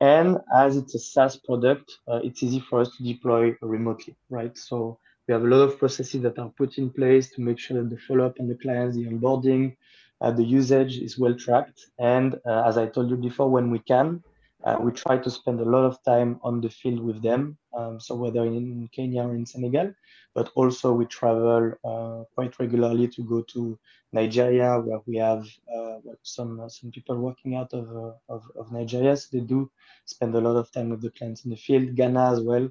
And 0.00 0.38
as 0.54 0.76
it's 0.76 0.94
a 0.94 0.98
SaaS 0.98 1.36
product, 1.36 1.98
uh, 2.08 2.20
it's 2.24 2.42
easy 2.42 2.60
for 2.60 2.80
us 2.80 2.96
to 2.96 3.02
deploy 3.02 3.54
remotely, 3.60 4.16
right? 4.30 4.56
So 4.56 4.98
we 5.30 5.34
have 5.34 5.44
a 5.44 5.46
lot 5.46 5.62
of 5.62 5.78
processes 5.78 6.22
that 6.22 6.40
are 6.40 6.48
put 6.48 6.76
in 6.76 6.90
place 6.90 7.30
to 7.30 7.40
make 7.40 7.56
sure 7.56 7.80
that 7.80 7.88
the 7.88 7.96
follow-up 7.96 8.40
on 8.40 8.48
the 8.48 8.56
clients, 8.56 8.96
the 8.96 9.06
onboarding, 9.06 9.76
uh, 10.20 10.32
the 10.32 10.42
usage 10.42 10.98
is 10.98 11.20
well 11.20 11.36
tracked. 11.36 11.86
And 12.00 12.34
uh, 12.44 12.64
as 12.66 12.76
I 12.76 12.86
told 12.86 13.10
you 13.10 13.16
before, 13.16 13.48
when 13.48 13.70
we 13.70 13.78
can, 13.78 14.24
uh, 14.64 14.78
we 14.80 14.90
try 14.90 15.18
to 15.18 15.30
spend 15.30 15.60
a 15.60 15.64
lot 15.64 15.84
of 15.84 16.02
time 16.02 16.40
on 16.42 16.60
the 16.60 16.68
field 16.68 16.98
with 16.98 17.22
them. 17.22 17.56
Um, 17.78 18.00
so 18.00 18.16
whether 18.16 18.44
in 18.44 18.88
Kenya 18.92 19.22
or 19.22 19.36
in 19.36 19.46
Senegal, 19.46 19.94
but 20.34 20.50
also 20.56 20.92
we 20.92 21.06
travel 21.06 21.74
uh, 21.84 22.24
quite 22.34 22.58
regularly 22.58 23.06
to 23.06 23.22
go 23.22 23.42
to 23.52 23.78
Nigeria, 24.12 24.80
where 24.80 25.00
we 25.06 25.16
have 25.18 25.46
uh, 25.72 25.98
some 26.22 26.68
some 26.68 26.90
people 26.90 27.16
working 27.16 27.54
out 27.54 27.72
of, 27.72 27.86
uh, 27.96 28.14
of, 28.28 28.42
of 28.56 28.72
Nigeria. 28.72 29.16
So 29.16 29.28
they 29.32 29.44
do 29.44 29.70
spend 30.06 30.34
a 30.34 30.40
lot 30.40 30.56
of 30.56 30.72
time 30.72 30.90
with 30.90 31.02
the 31.02 31.10
clients 31.10 31.44
in 31.44 31.50
the 31.50 31.56
field. 31.56 31.94
Ghana 31.94 32.32
as 32.32 32.40
well. 32.40 32.68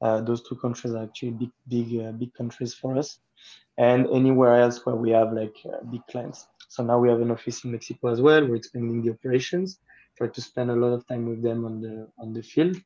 Those 0.00 0.42
two 0.48 0.56
countries 0.56 0.94
are 0.94 1.04
actually 1.04 1.30
big 1.32 1.50
big 1.68 2.18
big 2.18 2.34
countries 2.34 2.74
for 2.74 2.96
us, 2.96 3.20
and 3.78 4.06
anywhere 4.10 4.54
else 4.60 4.84
where 4.84 4.96
we 4.96 5.10
have 5.10 5.32
like 5.32 5.56
big 5.90 6.02
clients. 6.10 6.48
So 6.68 6.82
now 6.82 6.98
we 6.98 7.08
have 7.08 7.20
an 7.20 7.30
office 7.30 7.64
in 7.64 7.72
Mexico 7.72 8.08
as 8.08 8.20
well. 8.20 8.46
We're 8.46 8.56
expanding 8.56 9.02
the 9.02 9.10
operations, 9.10 9.78
try 10.16 10.28
to 10.28 10.40
spend 10.40 10.70
a 10.70 10.76
lot 10.76 10.92
of 10.92 11.06
time 11.06 11.26
with 11.28 11.42
them 11.42 11.64
on 11.64 11.80
the 11.80 12.08
on 12.18 12.32
the 12.32 12.42
field. 12.42 12.76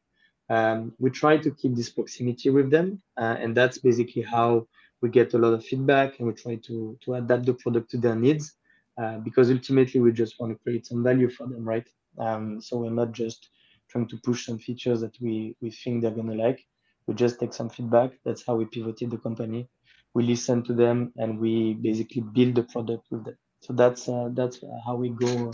Um, 0.49 0.93
we 0.99 1.11
try 1.11 1.37
to 1.38 1.50
keep 1.52 1.76
this 1.76 1.90
proximity 1.90 2.50
with 2.50 2.71
them, 2.71 3.00
uh, 3.17 3.37
and 3.38 3.57
that's 3.57 3.79
basically 3.79 4.23
how 4.23 4.67
we 5.00 5.09
get 5.09 5.33
a 5.35 5.38
lot 5.38 5.55
of 5.55 5.64
feedback, 5.64 6.19
and 6.19 6.29
we 6.29 6.35
try 6.35 6.57
to 6.57 6.99
to 7.02 7.14
adapt 7.14 7.47
the 7.47 7.55
product 7.55 7.90
to 7.93 7.99
their 7.99 8.17
needs, 8.17 8.57
uh, 9.00 9.19
because 9.19 9.50
ultimately 9.50 10.00
we 10.00 10.12
just 10.12 10.38
want 10.40 10.52
to 10.52 10.59
create 10.64 10.87
some 10.87 11.02
value 11.05 11.31
for 11.31 11.47
them, 11.47 11.64
right? 11.64 11.88
Um, 12.19 12.61
so 12.61 12.79
we're 12.79 12.90
not 12.90 13.12
just 13.12 13.50
trying 13.88 14.09
to 14.09 14.17
push 14.19 14.47
some 14.47 14.59
features 14.59 15.00
that 15.00 15.17
we 15.21 15.57
we 15.61 15.71
think 15.71 16.02
they're 16.02 16.11
gonna 16.11 16.35
like. 16.35 16.67
We 17.07 17.14
just 17.14 17.40
take 17.40 17.52
some 17.52 17.69
feedback. 17.71 18.12
That's 18.25 18.45
how 18.47 18.57
we 18.57 18.66
pivoted 18.66 19.11
the 19.11 19.19
company. 19.19 19.69
We 20.14 20.25
listen 20.25 20.62
to 20.64 20.75
them, 20.75 21.12
and 21.16 21.38
we 21.40 21.75
basically 21.75 22.23
build 22.23 22.54
the 22.57 22.64
product 22.64 23.07
with 23.11 23.25
them. 23.25 23.38
So 23.61 23.73
that's 23.75 24.09
uh, 24.09 24.30
that's 24.33 24.61
how 24.87 24.97
we 24.97 25.11
go 25.11 25.52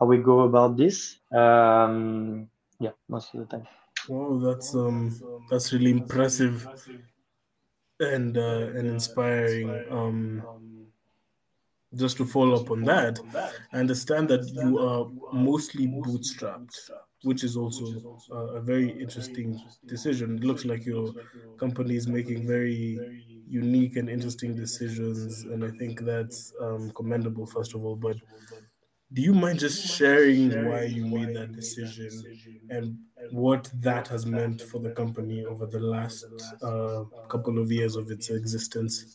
how 0.00 0.06
we 0.06 0.18
go 0.18 0.40
about 0.42 0.76
this. 0.76 1.20
Um, 1.32 2.50
yeah, 2.80 2.92
most 3.08 3.34
of 3.34 3.40
the 3.40 3.46
time. 3.46 3.66
Wow, 4.08 4.38
that's 4.38 4.74
um 4.74 5.22
that's 5.50 5.72
really 5.72 5.90
impressive 5.90 6.68
and 8.00 8.36
uh, 8.36 8.68
and 8.74 8.86
inspiring. 8.86 9.84
Um, 9.90 10.46
just 11.96 12.16
to 12.18 12.24
follow 12.26 12.56
up 12.60 12.70
on 12.70 12.84
that, 12.84 13.20
I 13.72 13.78
understand 13.78 14.28
that 14.30 14.48
you 14.48 14.78
are 14.78 15.10
mostly 15.32 15.86
bootstrapped, 15.88 16.90
which 17.22 17.44
is 17.44 17.56
also 17.56 18.02
a 18.30 18.60
very 18.60 18.90
interesting 18.90 19.62
decision. 19.86 20.36
It 20.38 20.44
looks 20.44 20.64
like 20.64 20.84
your 20.86 21.14
company 21.58 21.96
is 21.96 22.06
making 22.08 22.46
very 22.46 23.02
unique 23.46 23.96
and 23.96 24.08
interesting 24.08 24.54
decisions, 24.54 25.44
and 25.44 25.64
I 25.64 25.70
think 25.70 26.00
that's 26.00 26.52
um, 26.60 26.90
commendable, 26.92 27.46
first 27.46 27.74
of 27.74 27.84
all. 27.84 27.96
But 27.96 28.16
do 29.12 29.22
you 29.22 29.34
mind 29.34 29.58
just 29.60 29.84
sharing 29.86 30.62
why 30.62 30.84
you 30.84 31.06
made 31.06 31.32
that 31.34 31.52
decision 31.52 32.26
and 32.68 32.98
what 33.28 33.70
that 33.74 34.08
has 34.08 34.26
meant 34.26 34.60
for 34.62 34.80
the 34.80 34.90
company 34.90 35.44
over 35.44 35.66
the 35.66 35.80
last 35.80 36.54
uh, 36.62 37.04
couple 37.28 37.58
of 37.58 37.70
years 37.70 37.96
of 37.96 38.10
its 38.10 38.30
existence? 38.30 39.06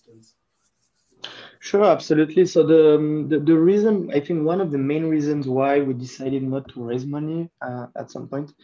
Sure, 1.61 1.83
absolutely. 1.85 2.45
So 2.45 2.65
the, 2.65 2.95
um, 2.95 3.27
the, 3.27 3.39
the 3.39 3.57
reason 3.57 4.09
I 4.13 4.21
think 4.21 4.45
one 4.45 4.61
of 4.61 4.71
the 4.71 4.77
main 4.77 5.05
reasons 5.05 5.45
why 5.47 5.81
we 5.81 5.93
decided 5.93 6.41
not 6.43 6.69
to 6.69 6.83
raise 6.83 7.05
money 7.05 7.49
uh, 7.61 7.87
at 7.97 8.11
some 8.11 8.29
point 8.29 8.49
is 8.51 8.55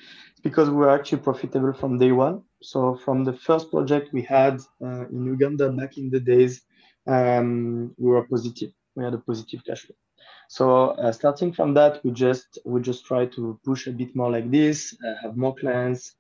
because 0.42 0.70
we 0.70 0.78
were 0.78 0.90
actually 0.90 1.22
profitable 1.22 1.74
from 1.74 1.98
day 2.00 2.14
one. 2.14 2.44
So 2.62 2.96
from 2.96 3.26
the 3.26 3.34
first 3.34 3.70
project 3.70 4.14
we 4.14 4.22
had 4.22 4.62
uh, 4.82 5.08
in 5.10 5.26
Uganda 5.26 5.70
back 5.72 5.98
in 5.98 6.10
the 6.10 6.22
days, 6.22 6.62
um, 7.06 7.94
we 7.98 8.10
were 8.12 8.24
positive. 8.24 8.72
We 8.96 9.04
had 9.04 9.14
a 9.14 9.18
positive 9.20 9.62
cash 9.66 9.82
flow. 9.82 9.96
So 10.48 10.88
uh, 10.92 11.12
starting 11.12 11.52
from 11.52 11.74
that, 11.74 12.04
we 12.06 12.12
just 12.12 12.60
we 12.66 12.82
just 12.82 13.06
try 13.06 13.26
to 13.28 13.60
push 13.66 13.88
a 13.88 13.92
bit 13.92 14.16
more 14.16 14.32
like 14.32 14.50
this, 14.52 14.96
uh, 15.06 15.16
have 15.22 15.36
more 15.38 15.56
clients, 15.56 16.16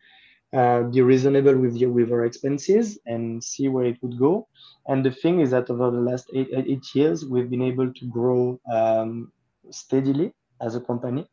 uh, 0.53 0.83
be 0.83 1.01
reasonable 1.01 1.57
with 1.57 1.81
with 1.81 2.11
our 2.11 2.25
expenses, 2.25 2.97
and 3.05 3.43
see 3.43 3.67
where 3.67 3.85
it 3.85 3.97
would 4.01 4.17
go. 4.17 4.47
And 4.87 5.03
the 5.03 5.11
thing 5.11 5.39
is 5.39 5.51
that 5.51 5.69
over 5.69 5.91
the 5.91 5.99
last 5.99 6.29
eight, 6.33 6.49
eight 6.53 6.85
years, 6.93 7.25
we've 7.25 7.49
been 7.49 7.61
able 7.61 7.91
to 7.91 8.05
grow 8.05 8.59
um, 8.71 9.31
steadily 9.71 10.33
as 10.61 10.75
a 10.75 10.81
company, 10.81 11.27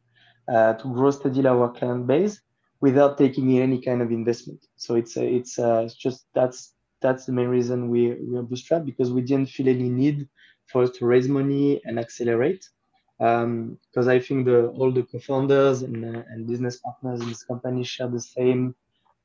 uh, 0.53 0.75
to 0.75 0.93
grow 0.93 1.11
steadily 1.11 1.47
our 1.47 1.71
client 1.73 2.07
base 2.07 2.41
without 2.81 3.17
taking 3.19 3.51
in 3.51 3.63
any 3.63 3.81
kind 3.81 4.03
of 4.03 4.11
investment. 4.11 4.67
So 4.77 4.97
it's 4.97 5.17
a, 5.17 5.25
it's, 5.25 5.59
a, 5.59 5.83
it's 5.85 5.95
just 5.95 6.27
that's 6.35 6.75
that's 7.01 7.27
the 7.27 7.33
main 7.33 7.49
reason 7.49 7.89
we 7.89 8.15
we 8.15 8.37
are 8.39 8.43
bootstrapped 8.43 8.87
because 8.87 9.13
we 9.13 9.23
didn't 9.23 9.51
feel 9.51 9.69
any 9.69 9.89
need 9.89 10.29
for 10.67 10.83
us 10.83 10.91
to 10.99 11.07
raise 11.07 11.29
money 11.29 11.81
and 11.85 11.99
accelerate. 11.99 12.69
Because 13.19 14.07
um, 14.07 14.09
I 14.09 14.19
think 14.19 14.47
the 14.47 14.69
all 14.69 14.91
the 14.91 15.05
co-founders 15.05 15.83
and, 15.83 16.05
uh, 16.05 16.23
and 16.31 16.47
business 16.47 16.79
partners 16.79 17.21
in 17.21 17.29
this 17.29 17.45
company 17.45 17.85
share 17.85 18.09
the 18.09 18.21
same 18.21 18.75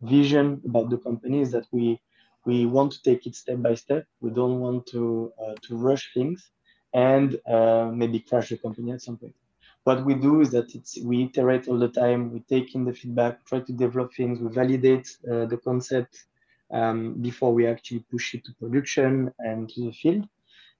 vision 0.01 0.61
about 0.65 0.89
the 0.89 0.97
company 0.97 1.41
is 1.41 1.51
that 1.51 1.67
we 1.71 1.99
we 2.45 2.65
want 2.65 2.91
to 2.93 3.01
take 3.03 3.25
it 3.27 3.35
step 3.35 3.61
by 3.61 3.75
step. 3.75 4.05
We 4.21 4.29
don't 4.31 4.59
want 4.59 4.85
to 4.87 5.33
uh, 5.43 5.55
to 5.63 5.77
rush 5.77 6.13
things 6.13 6.51
and 6.93 7.39
uh, 7.47 7.91
maybe 7.93 8.19
crash 8.19 8.49
the 8.49 8.57
company 8.57 8.91
at 8.91 9.01
some 9.01 9.17
point. 9.17 9.35
What 9.83 10.05
we 10.05 10.15
do 10.15 10.41
is 10.41 10.51
that 10.51 10.75
it's 10.75 10.97
we 11.03 11.23
iterate 11.23 11.67
all 11.67 11.79
the 11.79 11.89
time. 11.89 12.31
We 12.33 12.41
take 12.41 12.75
in 12.75 12.85
the 12.85 12.93
feedback, 12.93 13.45
try 13.45 13.59
to 13.61 13.73
develop 13.73 14.13
things. 14.13 14.39
We 14.39 14.49
validate 14.53 15.07
uh, 15.31 15.45
the 15.45 15.57
concept 15.57 16.25
um, 16.71 17.15
before 17.21 17.53
we 17.53 17.67
actually 17.67 18.01
push 18.11 18.35
it 18.35 18.43
to 18.45 18.53
production 18.61 19.33
and 19.39 19.69
to 19.69 19.85
the 19.85 19.91
field. 19.91 20.27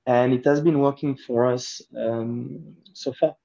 And 0.06 0.34
it 0.34 0.46
has 0.46 0.62
been 0.62 0.80
working 0.80 1.16
for 1.18 1.48
us 1.48 1.82
um, 1.98 2.76
so 2.94 3.14
far. 3.14 3.36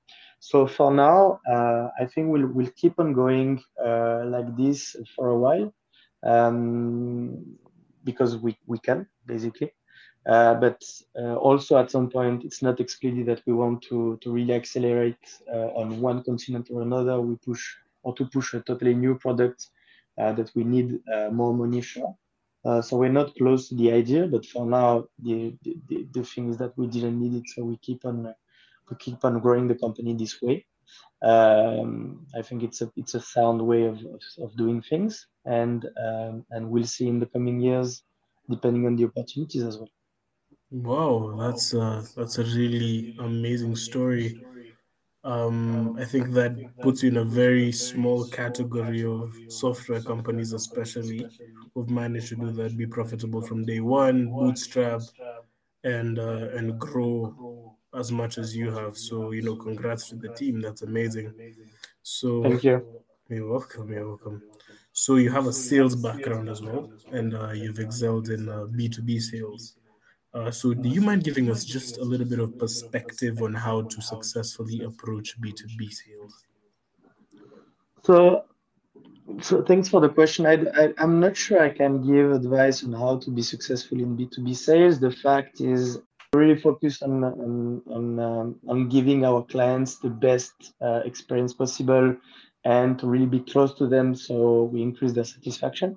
So 0.44 0.66
for 0.66 0.92
now, 0.92 1.40
uh, 1.48 1.90
I 2.00 2.04
think 2.04 2.32
we'll, 2.32 2.48
we'll 2.48 2.72
keep 2.74 2.98
on 2.98 3.12
going 3.12 3.62
uh, 3.80 4.24
like 4.26 4.56
this 4.56 4.96
for 5.14 5.28
a 5.28 5.38
while 5.38 5.72
um, 6.24 7.56
because 8.02 8.36
we, 8.36 8.58
we 8.66 8.78
can, 8.78 9.06
basically. 9.24 9.72
Uh, 10.26 10.54
but 10.54 10.82
uh, 11.16 11.36
also 11.36 11.78
at 11.78 11.92
some 11.92 12.10
point, 12.10 12.42
it's 12.42 12.60
not 12.60 12.80
excluded 12.80 13.26
that 13.26 13.40
we 13.46 13.52
want 13.52 13.82
to, 13.82 14.18
to 14.20 14.32
really 14.32 14.52
accelerate 14.52 15.24
uh, 15.48 15.68
on 15.76 16.00
one 16.00 16.24
continent 16.24 16.68
or 16.72 16.82
another. 16.82 17.20
We 17.20 17.36
push 17.36 17.76
or 18.02 18.12
to 18.16 18.26
push 18.26 18.52
a 18.54 18.60
totally 18.62 18.94
new 18.94 19.14
product 19.14 19.68
uh, 20.18 20.32
that 20.32 20.50
we 20.56 20.64
need 20.64 20.98
more 21.30 21.54
money 21.54 21.82
for. 21.82 22.16
So 22.82 22.96
we're 22.96 23.12
not 23.12 23.36
close 23.36 23.68
to 23.68 23.76
the 23.76 23.92
idea, 23.92 24.26
but 24.26 24.44
for 24.44 24.66
now, 24.66 25.04
the, 25.20 25.54
the, 25.62 26.08
the 26.12 26.24
thing 26.24 26.50
is 26.50 26.58
that 26.58 26.76
we 26.76 26.88
didn't 26.88 27.20
need 27.20 27.34
it, 27.42 27.48
so 27.48 27.62
we 27.62 27.76
keep 27.76 28.04
on 28.04 28.34
uh, 28.90 28.94
we 29.12 29.20
keep 29.20 29.24
on 29.24 29.40
growing 29.40 29.68
the 29.68 29.74
company 29.74 30.14
this 30.14 30.40
way. 30.42 30.66
Um, 31.22 32.26
I 32.34 32.42
think 32.42 32.62
it's 32.62 32.82
a 32.82 32.92
it's 32.96 33.14
a 33.14 33.20
sound 33.20 33.66
way 33.66 33.84
of, 33.84 33.98
of, 34.04 34.22
of 34.38 34.56
doing 34.56 34.82
things, 34.82 35.26
and 35.44 35.86
um, 36.06 36.46
and 36.50 36.70
we'll 36.70 36.84
see 36.86 37.08
in 37.08 37.20
the 37.20 37.26
coming 37.26 37.60
years, 37.60 38.04
depending 38.50 38.86
on 38.86 38.96
the 38.96 39.04
opportunities 39.04 39.62
as 39.62 39.78
well. 39.78 39.88
Wow, 40.70 41.36
that's 41.38 41.74
a, 41.74 42.04
that's 42.16 42.38
a 42.38 42.44
really 42.44 43.14
amazing 43.18 43.76
story. 43.76 44.44
Um, 45.24 45.96
I 45.98 46.04
think 46.04 46.30
that 46.32 46.80
puts 46.80 47.02
you 47.02 47.10
in 47.10 47.16
a 47.18 47.24
very 47.24 47.72
small 47.72 48.26
category 48.26 49.04
of 49.04 49.34
software 49.48 50.02
companies, 50.02 50.52
especially 50.52 51.30
who've 51.74 51.90
managed 51.90 52.28
to 52.30 52.36
do 52.36 52.52
that, 52.52 52.76
be 52.76 52.86
profitable 52.86 53.42
from 53.42 53.64
day 53.64 53.80
one, 53.80 54.36
bootstrap, 54.38 55.02
and 55.84 56.18
uh, 56.18 56.48
and 56.54 56.78
grow 56.78 57.71
as 57.98 58.10
much 58.10 58.38
as 58.38 58.56
you 58.56 58.70
have. 58.70 58.96
So 58.96 59.32
you 59.32 59.42
know, 59.42 59.56
congrats 59.56 60.08
to 60.10 60.16
the 60.16 60.28
team. 60.28 60.60
That's 60.60 60.82
amazing. 60.82 61.32
So 62.02 62.42
thank 62.42 62.64
you. 62.64 62.84
You're 63.28 63.50
welcome. 63.50 63.92
You're 63.92 64.08
welcome. 64.08 64.42
So 64.92 65.16
you 65.16 65.30
have 65.30 65.46
a 65.46 65.52
sales 65.52 65.96
background 65.96 66.48
as 66.48 66.60
well, 66.60 66.90
and 67.10 67.34
uh, 67.34 67.52
you've 67.52 67.78
excelled 67.78 68.28
in 68.28 68.48
uh, 68.48 68.66
B 68.66 68.88
two 68.88 69.02
B 69.02 69.18
sales. 69.18 69.76
Uh, 70.34 70.50
so, 70.50 70.72
do 70.72 70.88
you 70.88 71.02
mind 71.02 71.24
giving 71.24 71.50
us 71.50 71.62
just 71.62 71.98
a 71.98 72.04
little 72.04 72.26
bit 72.26 72.38
of 72.38 72.58
perspective 72.58 73.42
on 73.42 73.52
how 73.52 73.82
to 73.82 74.00
successfully 74.00 74.82
approach 74.82 75.38
B2B 75.38 75.92
sales? 75.92 76.44
So, 78.02 78.44
so 79.42 79.62
thanks 79.62 79.90
for 79.90 80.00
the 80.00 80.08
question. 80.08 80.46
I, 80.46 80.54
I, 80.74 80.92
am 80.96 81.20
not 81.20 81.36
sure 81.36 81.62
I 81.62 81.68
can 81.68 82.02
give 82.06 82.32
advice 82.32 82.82
on 82.82 82.94
how 82.94 83.18
to 83.18 83.30
be 83.30 83.42
successful 83.42 84.00
in 84.00 84.16
B2B 84.16 84.56
sales. 84.56 84.98
The 84.98 85.12
fact 85.12 85.60
is, 85.60 85.98
really 86.34 86.58
focused 86.58 87.02
on 87.02 87.24
on 87.24 87.82
on, 87.86 88.18
um, 88.18 88.56
on 88.66 88.88
giving 88.88 89.24
our 89.24 89.42
clients 89.44 89.98
the 89.98 90.08
best 90.08 90.72
uh, 90.80 91.00
experience 91.04 91.52
possible 91.52 92.16
and 92.64 92.98
to 92.98 93.06
really 93.06 93.26
be 93.26 93.40
close 93.40 93.74
to 93.74 93.86
them 93.86 94.14
so 94.14 94.64
we 94.64 94.82
increase 94.82 95.12
their 95.12 95.24
satisfaction. 95.24 95.96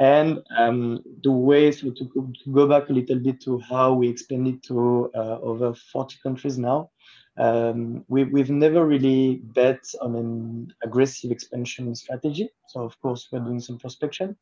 And 0.00 0.40
um, 0.58 1.00
the 1.22 1.30
way, 1.30 1.70
so 1.70 1.90
to, 1.90 2.32
to, 2.44 2.52
go 2.52 2.66
back 2.66 2.88
a 2.88 2.92
little 2.92 3.20
bit 3.20 3.40
to 3.42 3.60
how 3.60 3.92
we 3.92 4.08
expanded 4.08 4.62
to 4.64 5.12
uh, 5.14 5.38
over 5.40 5.74
40 5.74 6.16
countries 6.22 6.58
now, 6.58 6.90
um, 7.38 8.04
we, 8.08 8.24
we've 8.24 8.50
never 8.50 8.84
really 8.84 9.42
bet 9.54 9.84
on 10.00 10.16
an 10.16 10.74
aggressive 10.82 11.30
expansion 11.30 11.94
strategy. 11.94 12.50
So 12.66 12.80
of 12.82 13.00
course 13.00 13.28
we're 13.30 13.40
doing 13.40 13.60
some 13.60 13.78
prospection, 13.78 14.36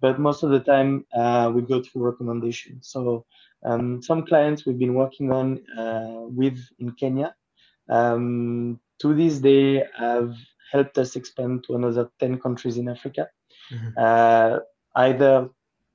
but 0.00 0.18
most 0.18 0.42
of 0.42 0.50
the 0.50 0.60
time 0.60 1.06
uh, 1.14 1.52
we 1.54 1.62
go 1.62 1.80
through 1.80 2.02
recommendation. 2.02 2.82
So 2.82 3.24
um, 3.64 4.02
some 4.02 4.26
clients 4.26 4.66
we've 4.66 4.78
been 4.78 4.94
working 4.94 5.32
on 5.32 5.60
uh, 5.76 6.22
with 6.40 6.58
in 6.78 6.92
Kenya, 6.92 7.34
um, 7.88 8.80
to 8.98 9.14
this 9.14 9.38
day 9.38 9.84
have 9.96 10.34
helped 10.72 10.98
us 10.98 11.16
expand 11.16 11.64
to 11.64 11.74
another 11.74 12.10
10 12.18 12.40
countries 12.40 12.76
in 12.76 12.88
Africa. 12.88 13.28
Mm-hmm. 13.72 13.88
Uh, 13.96 14.58
either 14.96 15.48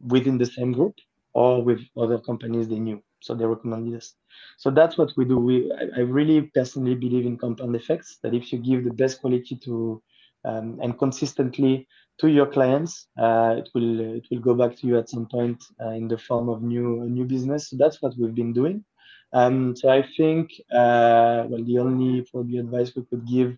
within 0.08 0.38
the 0.38 0.46
same 0.46 0.72
group 0.72 0.96
or 1.34 1.62
with 1.64 1.82
other 1.98 2.20
companies 2.20 2.68
they 2.68 2.80
knew. 2.80 3.02
So 3.22 3.36
they 3.36 3.46
recommended 3.46 3.96
us. 3.96 4.16
So 4.58 4.72
that's 4.72 4.98
what 4.98 5.12
we 5.18 5.26
do. 5.26 5.38
We 5.38 5.72
I, 5.74 6.00
I 6.00 6.00
really 6.02 6.42
personally 6.42 6.96
believe 6.96 7.26
in 7.26 7.38
compound 7.38 7.76
effects. 7.76 8.18
That 8.24 8.34
if 8.34 8.54
you 8.54 8.60
give 8.60 8.86
the 8.86 8.94
best 8.94 9.20
quality 9.20 9.58
to 9.66 10.02
um, 10.45 10.80
and 10.82 10.97
consistently 10.97 11.88
to 12.19 12.28
your 12.28 12.47
clients, 12.47 13.08
uh, 13.17 13.56
it 13.58 13.69
will 13.73 13.99
it 14.15 14.25
will 14.30 14.39
go 14.39 14.54
back 14.54 14.75
to 14.78 14.88
you 14.88 14.97
at 14.97 15.10
some 15.10 15.25
point 15.25 15.63
uh, 15.82 15.91
in 15.91 16.08
the 16.08 16.17
form 16.17 16.49
of 16.49 16.62
new 16.62 17.06
new 17.10 17.25
business. 17.25 17.69
So 17.69 17.78
that's 17.78 18.02
what 18.02 18.13
we've 18.17 18.36
been 18.36 18.54
doing. 18.54 18.84
Um, 19.32 19.75
so 19.75 19.89
I 19.89 20.04
think 20.17 20.52
uh, 20.71 21.45
well 21.47 21.63
the 21.63 21.78
only 21.80 22.25
probably 22.32 22.58
advice 22.58 22.95
we 22.95 23.06
could 23.06 23.28
give 23.28 23.56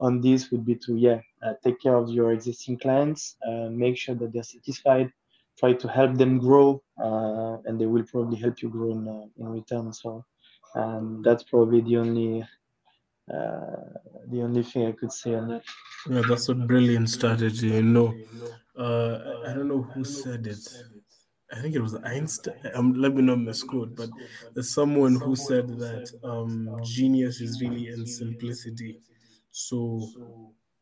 on 0.00 0.20
this 0.20 0.50
would 0.50 0.64
be 0.64 0.74
to 0.74 0.96
yeah 0.96 1.20
uh, 1.44 1.54
take 1.62 1.80
care 1.80 1.94
of 1.94 2.10
your 2.10 2.32
existing 2.32 2.78
clients 2.78 3.36
uh, 3.46 3.68
make 3.70 3.96
sure 3.96 4.16
that 4.16 4.32
they're 4.32 4.42
satisfied 4.42 5.12
try 5.56 5.72
to 5.72 5.86
help 5.86 6.16
them 6.16 6.38
grow 6.38 6.82
uh, 7.00 7.58
and 7.66 7.80
they 7.80 7.86
will 7.86 8.02
probably 8.02 8.36
help 8.36 8.60
you 8.62 8.68
grow 8.68 8.90
in, 8.90 9.30
in 9.38 9.48
return 9.48 9.92
so 9.92 10.24
um, 10.74 11.22
that's 11.24 11.44
probably 11.44 11.80
the 11.82 11.96
only 11.96 12.44
the 13.28 14.42
only 14.42 14.62
thing 14.62 14.86
I 14.86 14.92
could 14.92 15.12
say 15.12 15.34
on 15.34 15.48
that. 15.48 15.62
Yeah, 16.08 16.22
that's 16.28 16.48
a 16.48 16.54
brilliant 16.54 17.08
strategy. 17.10 17.68
You 17.68 17.82
know, 17.82 18.14
uh, 18.76 19.18
I 19.46 19.52
don't 19.54 19.68
know 19.68 19.82
who 19.82 20.04
said 20.04 20.46
it. 20.46 20.66
I 21.52 21.60
think 21.60 21.74
it 21.74 21.80
was 21.80 21.94
Einstein. 21.96 22.54
Um, 22.74 22.94
let 22.94 23.14
me 23.14 23.22
not 23.22 23.38
misquote, 23.40 23.94
but 23.94 24.10
there's 24.54 24.72
someone 24.72 25.16
who 25.16 25.36
said 25.36 25.68
that 25.78 26.10
um, 26.24 26.78
genius 26.80 27.40
is 27.40 27.60
really 27.60 27.88
in 27.88 28.06
simplicity. 28.06 28.98
So 29.50 30.14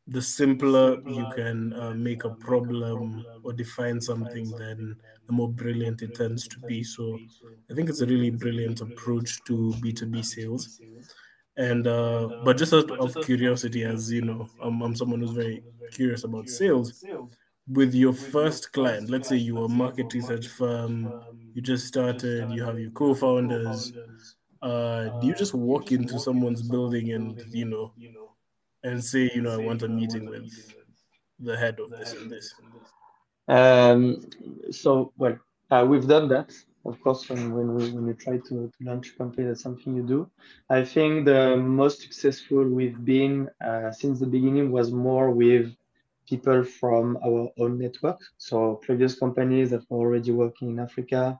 the 0.07 0.22
simpler 0.22 1.00
you 1.07 1.26
can 1.26 1.72
uh, 1.74 1.94
make 1.94 2.24
a 2.24 2.31
problem 2.31 3.26
or 3.42 3.53
define 3.53 4.00
something, 4.00 4.55
then 4.57 4.96
the 5.26 5.33
more 5.33 5.48
brilliant 5.53 6.03
it 6.03 6.14
tends 6.14 6.48
to 6.48 6.61
be. 6.61 6.83
So 6.85 7.22
I 7.70 7.74
think 7.74 7.88
it's 7.88 8.00
a 8.00 8.07
really 8.07 8.31
brilliant 8.31 8.81
approach 8.81 9.42
to 9.44 9.76
B2B 9.81 10.22
sales. 10.22 10.81
And 11.56 11.86
uh, 11.86 12.28
but 12.44 12.56
just 12.56 12.72
out 12.72 12.90
of 12.90 13.14
curiosity, 13.22 13.84
as 13.84 14.10
you 14.10 14.22
know, 14.22 14.48
I'm, 14.62 14.80
I'm 14.82 14.96
someone 14.96 15.20
who's 15.20 15.32
very 15.32 15.62
curious 15.92 16.24
about 16.24 16.48
sales. 16.48 17.04
With 17.68 17.94
your 17.94 18.12
first 18.12 18.72
client, 18.72 19.10
let's 19.10 19.28
say 19.28 19.36
you're 19.36 19.66
a 19.66 19.68
market 19.68 20.12
research 20.14 20.48
firm, 20.48 21.12
you 21.54 21.62
just 21.62 21.86
started, 21.86 22.50
you 22.50 22.64
have 22.64 22.78
your 22.80 22.90
co-founders. 22.90 23.92
Uh, 24.62 25.08
do 25.20 25.26
you 25.26 25.34
just 25.34 25.54
walk 25.54 25.92
into 25.92 26.18
someone's 26.18 26.62
building 26.62 27.12
and 27.12 27.42
you 27.52 27.64
know 27.64 27.92
and 28.82 29.02
say, 29.04 29.30
you 29.34 29.42
know, 29.42 29.52
I 29.52 29.58
want 29.58 29.82
a 29.82 29.88
meeting 29.88 30.26
with 30.26 30.74
the 31.38 31.56
head 31.56 31.78
of 31.80 31.90
this 31.90 32.12
and 32.14 32.30
this. 32.30 32.54
Um, 33.48 34.22
so, 34.70 35.12
well, 35.16 35.38
uh, 35.70 35.84
we've 35.88 36.06
done 36.06 36.28
that. 36.28 36.52
Of 36.90 37.00
course, 37.03 37.29
when, 37.31 37.55
when, 37.55 37.68
we, 37.76 37.90
when 37.92 38.07
you 38.09 38.14
try 38.14 38.37
to, 38.48 38.55
to 38.74 38.79
launch 38.81 39.11
a 39.11 39.16
company, 39.16 39.46
that's 39.46 39.62
something 39.62 39.94
you 39.96 40.03
do. 40.03 40.31
I 40.68 40.85
think 40.85 41.24
the 41.24 41.57
most 41.57 42.00
successful 42.03 42.64
we've 42.64 43.03
been 43.05 43.48
uh, 43.64 43.92
since 43.92 44.18
the 44.20 44.26
beginning 44.26 44.70
was 44.72 44.90
more 44.92 45.31
with 45.31 45.66
people 46.29 46.64
from 46.64 47.16
our 47.24 47.50
own 47.59 47.79
network. 47.79 48.20
So 48.38 48.76
previous 48.87 49.18
companies 49.18 49.70
that 49.70 49.83
were 49.88 49.98
already 49.98 50.33
working 50.33 50.70
in 50.70 50.79
Africa 50.81 51.38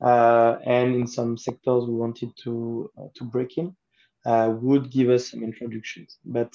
uh, 0.00 0.56
and 0.64 0.94
in 0.94 1.06
some 1.06 1.36
sectors 1.36 1.86
we 1.86 1.94
wanted 1.94 2.30
to 2.44 2.90
uh, 2.98 3.08
to 3.16 3.24
break 3.24 3.58
in 3.58 3.76
uh, 4.26 4.52
would 4.60 4.90
give 4.90 5.08
us 5.10 5.30
some 5.30 5.42
introductions. 5.42 6.18
But 6.24 6.52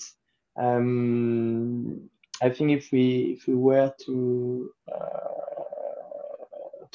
um, 0.58 2.10
I 2.42 2.50
think 2.50 2.72
if 2.72 2.92
we 2.92 3.38
if 3.38 3.48
we 3.48 3.56
were 3.56 3.92
to 4.06 4.72
uh, 4.94 5.35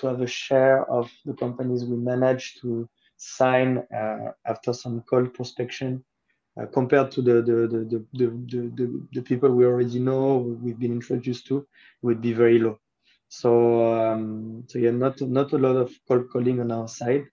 to 0.00 0.06
have 0.08 0.20
a 0.22 0.26
share 0.26 0.84
of 0.90 1.10
the 1.24 1.34
companies 1.34 1.84
we 1.84 1.96
manage 1.96 2.60
to 2.60 2.88
sign 3.16 3.78
uh, 4.00 4.32
after 4.46 4.72
some 4.72 5.02
cold 5.02 5.34
prospection 5.34 6.04
uh, 6.60 6.66
compared 6.66 7.10
to 7.12 7.22
the 7.22 7.36
the, 7.48 7.56
the, 7.72 7.80
the, 7.90 8.28
the, 8.52 8.60
the, 8.78 9.08
the 9.12 9.22
people 9.22 9.50
we 9.50 9.64
already 9.64 9.98
know 10.00 10.38
we've 10.38 10.78
been 10.78 10.92
introduced 10.92 11.46
to 11.46 11.66
would 12.02 12.20
be 12.20 12.32
very 12.32 12.58
low 12.58 12.76
So 13.28 13.50
um, 13.94 14.64
so 14.68 14.78
yeah, 14.78 14.90
not 15.04 15.20
not 15.38 15.52
a 15.52 15.58
lot 15.66 15.76
of 15.84 15.90
cold 16.08 16.24
calling 16.32 16.58
on 16.60 16.70
our 16.78 16.88
side, 16.88 17.24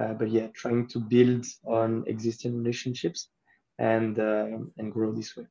uh, 0.00 0.14
but 0.14 0.28
yeah, 0.30 0.48
trying 0.62 0.82
to 0.92 0.98
build 1.14 1.44
on 1.66 2.04
existing 2.14 2.52
relationships 2.60 3.20
and 3.78 4.18
uh, 4.18 4.58
and 4.78 4.92
grow 4.96 5.10
this 5.12 5.36
way. 5.36 5.46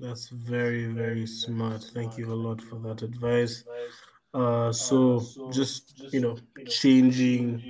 That's 0.00 0.28
very 0.28 0.86
very 0.86 1.24
smart. 1.28 1.84
Thank 1.94 2.18
you 2.18 2.32
a 2.32 2.34
lot 2.34 2.60
for 2.60 2.80
that 2.80 3.02
advice. 3.02 3.64
Uh, 4.34 4.72
so 4.72 5.34
just 5.48 5.94
you 6.12 6.20
know, 6.20 6.36
changing 6.66 7.64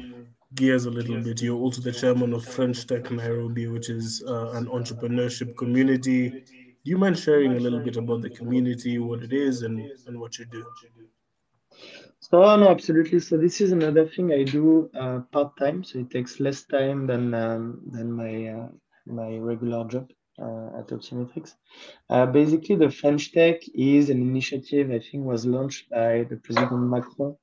gears 0.54 0.86
a 0.86 0.90
little 0.90 1.18
bit. 1.18 1.42
You're 1.42 1.58
also 1.58 1.82
the 1.82 1.92
chairman 1.92 2.32
of 2.32 2.44
French 2.44 2.86
Tech 2.86 3.10
Nairobi, 3.10 3.66
which 3.68 3.90
is 3.90 4.22
uh, 4.26 4.50
an 4.52 4.66
entrepreneurship 4.66 5.56
community. 5.56 6.30
Do 6.30 6.90
you 6.90 6.98
mind 6.98 7.18
sharing 7.18 7.56
a 7.56 7.60
little 7.60 7.80
bit 7.80 7.96
about 7.96 8.22
the 8.22 8.30
community, 8.30 8.98
what 8.98 9.22
it 9.22 9.32
is, 9.32 9.62
and, 9.62 9.90
and 10.06 10.18
what 10.20 10.38
you 10.38 10.46
do? 10.46 10.64
So 12.20 12.56
no, 12.56 12.68
absolutely. 12.68 13.20
So 13.20 13.36
this 13.36 13.60
is 13.60 13.72
another 13.72 14.06
thing 14.06 14.32
I 14.32 14.42
do 14.44 14.90
uh, 14.94 15.20
part 15.32 15.56
time. 15.56 15.84
So 15.84 15.98
it 16.00 16.10
takes 16.10 16.40
less 16.40 16.64
time 16.64 17.06
than 17.06 17.34
um, 17.34 17.80
than 17.90 18.12
my 18.12 18.46
uh, 18.48 18.68
my 19.06 19.36
regular 19.38 19.86
job 19.88 20.10
uh, 20.40 20.78
at 20.78 20.88
Optimetriks. 20.88 21.54
Uh, 22.10 22.26
basically, 22.26 22.76
the 22.76 22.90
French 22.90 23.32
Tech 23.32 23.60
is 23.74 24.10
an 24.10 24.20
initiative 24.20 24.90
I 24.90 25.00
think 25.00 25.24
was 25.24 25.44
launched 25.46 25.90
by 25.90 26.24
the 26.30 26.36
President 26.36 26.82
Macron 26.94 27.36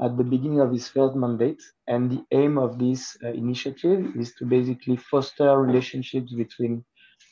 at 0.00 0.16
the 0.16 0.24
beginning 0.24 0.60
of 0.60 0.72
his 0.72 0.88
first 0.88 1.14
mandate. 1.14 1.62
And 1.86 2.10
the 2.10 2.24
aim 2.32 2.58
of 2.58 2.78
this 2.78 3.16
uh, 3.24 3.28
initiative 3.28 4.16
is 4.16 4.34
to 4.34 4.44
basically 4.44 4.96
foster 4.96 5.58
relationships 5.58 6.32
between 6.34 6.84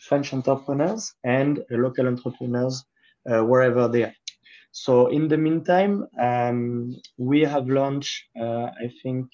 French 0.09 0.33
entrepreneurs 0.33 1.15
and 1.25 1.63
local 1.71 2.07
entrepreneurs 2.07 2.85
uh, 3.31 3.43
wherever 3.43 3.89
they 3.89 4.05
are. 4.05 4.15
So 4.73 5.09
in 5.09 5.29
the 5.29 5.37
meantime, 5.37 6.07
um, 6.21 6.97
we 7.19 7.41
have 7.41 7.69
launched, 7.69 8.25
uh, 8.41 8.71
I 8.85 8.91
think, 9.03 9.27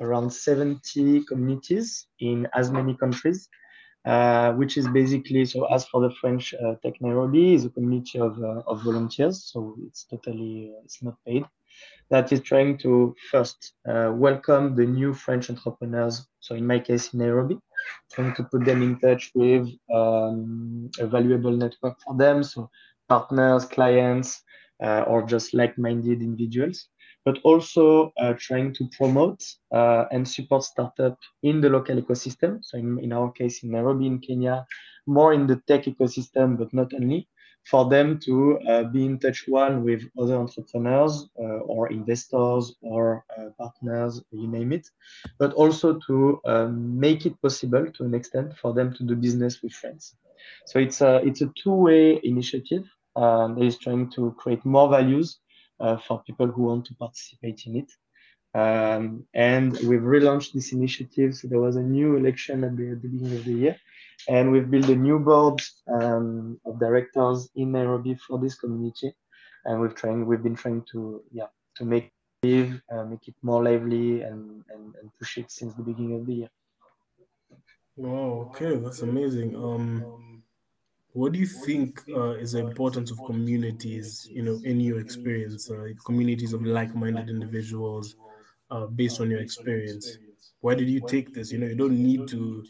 around 0.00 0.30
70 0.30 1.24
communities 1.24 2.06
in 2.20 2.46
as 2.54 2.70
many 2.70 2.96
countries, 2.96 3.48
uh, 4.08 4.52
which 4.52 4.78
is 4.78 4.88
basically, 4.88 5.44
so 5.44 5.66
as 5.66 5.84
for 5.86 6.00
the 6.00 6.10
French 6.20 6.54
uh, 6.54 6.74
Tech 6.82 6.94
Nairobi, 7.00 7.54
is 7.54 7.66
a 7.66 7.70
community 7.70 8.18
of, 8.18 8.42
uh, 8.42 8.62
of 8.66 8.82
volunteers. 8.82 9.36
So 9.52 9.76
it's 9.86 10.04
totally, 10.04 10.72
uh, 10.74 10.80
it's 10.84 11.02
not 11.02 11.16
paid. 11.26 11.44
That 12.10 12.32
is 12.32 12.40
trying 12.40 12.78
to 12.78 13.14
first 13.30 13.74
uh, 13.86 14.10
welcome 14.14 14.74
the 14.74 14.86
new 14.86 15.12
French 15.12 15.50
entrepreneurs. 15.50 16.26
So 16.40 16.54
in 16.54 16.66
my 16.66 16.78
case, 16.78 17.12
in 17.12 17.18
Nairobi, 17.20 17.58
trying 18.10 18.34
to 18.36 18.44
put 18.44 18.64
them 18.64 18.82
in 18.82 18.98
touch 18.98 19.30
with 19.34 19.68
um, 19.94 20.90
a 20.98 21.06
valuable 21.06 21.52
network 21.52 21.96
for 22.00 22.16
them. 22.16 22.42
So 22.42 22.70
partners, 23.08 23.66
clients, 23.66 24.42
or 24.80 25.22
just 25.22 25.54
like-minded 25.54 26.22
individuals, 26.22 26.88
but 27.24 27.38
also 27.44 28.12
uh, 28.20 28.34
trying 28.38 28.72
to 28.72 28.88
promote 28.96 29.42
uh, 29.74 30.04
and 30.12 30.26
support 30.26 30.64
startup 30.64 31.18
in 31.42 31.60
the 31.60 31.68
local 31.68 32.00
ecosystem. 32.00 32.64
So 32.64 32.78
in, 32.78 32.98
in 33.00 33.12
our 33.12 33.30
case, 33.32 33.62
in 33.62 33.70
Nairobi, 33.70 34.06
in 34.06 34.18
Kenya, 34.20 34.66
more 35.06 35.32
in 35.34 35.46
the 35.46 35.60
tech 35.66 35.84
ecosystem, 35.84 36.56
but 36.56 36.72
not 36.72 36.94
only, 36.94 37.28
for 37.64 37.90
them 37.90 38.18
to 38.20 38.58
uh, 38.60 38.84
be 38.84 39.04
in 39.04 39.18
touch 39.18 39.44
one 39.46 39.84
with 39.84 40.02
other 40.18 40.36
entrepreneurs 40.36 41.28
uh, 41.38 41.42
or 41.42 41.92
investors 41.92 42.74
or 42.80 43.24
uh, 43.36 43.50
partners, 43.58 44.22
you 44.30 44.48
name 44.48 44.72
it, 44.72 44.88
but 45.38 45.52
also 45.52 45.98
to 46.06 46.40
make 46.70 47.26
it 47.26 47.40
possible 47.42 47.84
to 47.92 48.04
an 48.04 48.14
extent 48.14 48.56
for 48.56 48.72
them 48.72 48.94
to 48.94 49.02
do 49.04 49.14
business 49.14 49.62
with 49.62 49.72
friends. 49.72 50.14
So 50.66 50.78
it's 50.78 51.00
a 51.02 51.16
it's 51.26 51.42
a 51.42 51.52
two-way 51.62 52.20
initiative 52.22 52.84
that 53.18 53.64
is 53.64 53.78
trying 53.78 54.10
to 54.10 54.34
create 54.38 54.64
more 54.64 54.88
values 54.88 55.38
uh, 55.80 55.96
for 55.96 56.22
people 56.22 56.46
who 56.46 56.62
want 56.64 56.84
to 56.86 56.94
participate 56.94 57.66
in 57.66 57.76
it. 57.76 57.90
Um, 58.54 59.24
and 59.34 59.72
we've 59.88 60.00
relaunched 60.00 60.52
this 60.52 60.72
initiative. 60.72 61.34
So 61.34 61.48
there 61.48 61.60
was 61.60 61.76
a 61.76 61.82
new 61.82 62.16
election 62.16 62.64
at 62.64 62.76
the, 62.76 62.94
beginning 62.94 63.36
of 63.36 63.44
the 63.44 63.52
year, 63.52 63.76
and 64.28 64.50
we've 64.50 64.70
built 64.70 64.88
a 64.88 64.96
new 64.96 65.18
board 65.18 65.60
um, 65.88 66.60
of 66.64 66.80
directors 66.80 67.50
in 67.54 67.72
Nairobi 67.72 68.14
for 68.14 68.38
this 68.38 68.54
community. 68.54 69.12
And 69.64 69.80
we've 69.80 69.94
trying, 69.94 70.26
we've 70.26 70.42
been 70.42 70.56
trying 70.56 70.84
to, 70.92 71.22
yeah, 71.30 71.48
to 71.76 71.84
make 71.84 72.10
it, 72.42 72.80
uh, 72.90 73.04
make 73.04 73.28
it 73.28 73.34
more 73.42 73.62
lively, 73.62 74.22
and, 74.22 74.64
and 74.72 74.94
and 75.00 75.10
push 75.18 75.38
it 75.38 75.50
since 75.50 75.74
the 75.74 75.82
beginning 75.82 76.14
of 76.20 76.26
the 76.26 76.34
year. 76.34 76.50
Oh, 78.02 78.48
okay, 78.48 78.76
that's 78.76 79.02
amazing. 79.02 79.56
Um, 79.56 80.27
what 81.12 81.32
do 81.32 81.38
you 81.38 81.46
think 81.46 82.02
uh, 82.14 82.32
is 82.32 82.52
the 82.52 82.60
importance 82.60 83.10
of 83.10 83.18
communities, 83.24 84.28
you 84.30 84.42
know, 84.42 84.60
in 84.64 84.80
your 84.80 85.00
experience, 85.00 85.70
uh, 85.70 85.88
communities 86.04 86.52
of 86.52 86.64
like-minded 86.64 87.28
individuals, 87.28 88.16
uh, 88.70 88.86
based 88.86 89.20
on 89.20 89.30
your 89.30 89.40
experience? 89.40 90.18
Why 90.60 90.74
did 90.74 90.88
you 90.88 91.00
take 91.06 91.32
this? 91.34 91.50
You 91.52 91.58
know, 91.58 91.66
you 91.66 91.76
don't 91.76 91.98
need 92.02 92.28
to, 92.28 92.64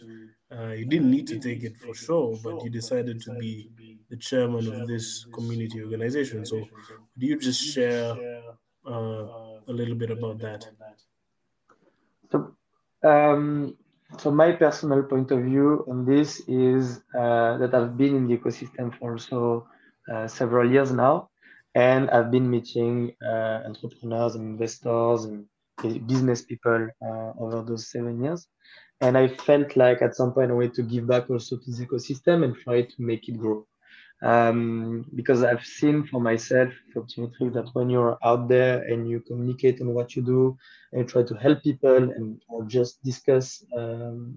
uh, 0.52 0.72
you 0.72 0.86
didn't 0.86 1.10
need 1.10 1.26
to 1.28 1.38
take 1.38 1.62
it 1.62 1.76
for 1.76 1.94
sure, 1.94 2.38
but 2.42 2.62
you 2.62 2.70
decided 2.70 3.20
to 3.22 3.36
be 3.38 3.70
the 4.08 4.16
chairman 4.16 4.72
of 4.72 4.86
this 4.86 5.26
community 5.34 5.82
organization. 5.82 6.44
So, 6.44 6.64
do 7.18 7.26
you 7.26 7.38
just 7.38 7.60
share 7.60 8.14
uh, 8.86 9.26
a 9.66 9.72
little 9.72 9.94
bit 9.94 10.10
about 10.10 10.38
that? 10.38 10.66
So, 12.30 12.54
um, 13.02 13.76
so 14.16 14.30
my 14.30 14.52
personal 14.52 15.02
point 15.02 15.30
of 15.30 15.42
view 15.44 15.84
on 15.88 16.04
this 16.06 16.40
is 16.48 17.02
uh, 17.14 17.58
that 17.58 17.74
I've 17.74 17.96
been 17.96 18.16
in 18.16 18.26
the 18.26 18.38
ecosystem 18.38 18.98
for 18.98 19.12
also 19.12 19.68
uh, 20.12 20.26
several 20.26 20.70
years 20.70 20.90
now, 20.90 21.28
and 21.74 22.10
I've 22.10 22.30
been 22.30 22.50
meeting 22.50 23.14
uh, 23.22 23.62
entrepreneurs 23.66 24.34
and 24.34 24.44
investors 24.58 25.26
and 25.26 25.46
business 26.06 26.42
people 26.42 26.88
uh, 27.02 27.32
over 27.38 27.62
those 27.62 27.90
seven 27.92 28.22
years. 28.24 28.48
And 29.00 29.16
I 29.16 29.28
felt 29.28 29.76
like 29.76 30.02
at 30.02 30.16
some 30.16 30.32
point 30.32 30.50
I 30.50 30.54
wanted 30.54 30.74
to 30.74 30.82
give 30.82 31.06
back 31.06 31.30
also 31.30 31.56
to 31.56 31.70
the 31.70 31.86
ecosystem 31.86 32.44
and 32.44 32.56
try 32.56 32.82
to 32.82 32.94
make 32.98 33.28
it 33.28 33.38
grow. 33.38 33.67
Um, 34.22 35.06
because 35.14 35.44
I've 35.44 35.64
seen 35.64 36.04
for 36.06 36.20
myself, 36.20 36.72
that 36.94 37.70
when 37.74 37.88
you're 37.88 38.18
out 38.24 38.48
there 38.48 38.82
and 38.82 39.08
you 39.08 39.20
communicate 39.20 39.80
on 39.80 39.94
what 39.94 40.16
you 40.16 40.22
do 40.22 40.56
and 40.92 41.08
try 41.08 41.22
to 41.22 41.34
help 41.34 41.62
people 41.62 41.96
and 41.96 42.40
or 42.48 42.64
just 42.64 43.02
discuss 43.04 43.64
um, 43.76 44.34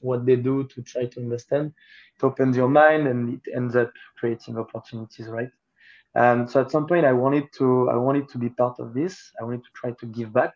what 0.00 0.26
they 0.26 0.36
do 0.36 0.64
to 0.64 0.82
try 0.82 1.06
to 1.06 1.20
understand, 1.20 1.72
it 2.16 2.24
opens 2.24 2.56
your 2.56 2.68
mind 2.68 3.06
and 3.06 3.34
it 3.34 3.52
ends 3.54 3.76
up 3.76 3.92
creating 4.16 4.58
opportunities, 4.58 5.28
right? 5.28 5.50
And 6.14 6.50
so 6.50 6.60
at 6.60 6.70
some 6.70 6.86
point, 6.86 7.04
I 7.06 7.12
wanted 7.12 7.52
to 7.58 7.88
I 7.90 7.96
wanted 7.96 8.28
to 8.30 8.38
be 8.38 8.48
part 8.48 8.80
of 8.80 8.94
this. 8.94 9.30
I 9.40 9.44
wanted 9.44 9.62
to 9.64 9.70
try 9.74 9.92
to 9.92 10.06
give 10.06 10.32
back 10.32 10.54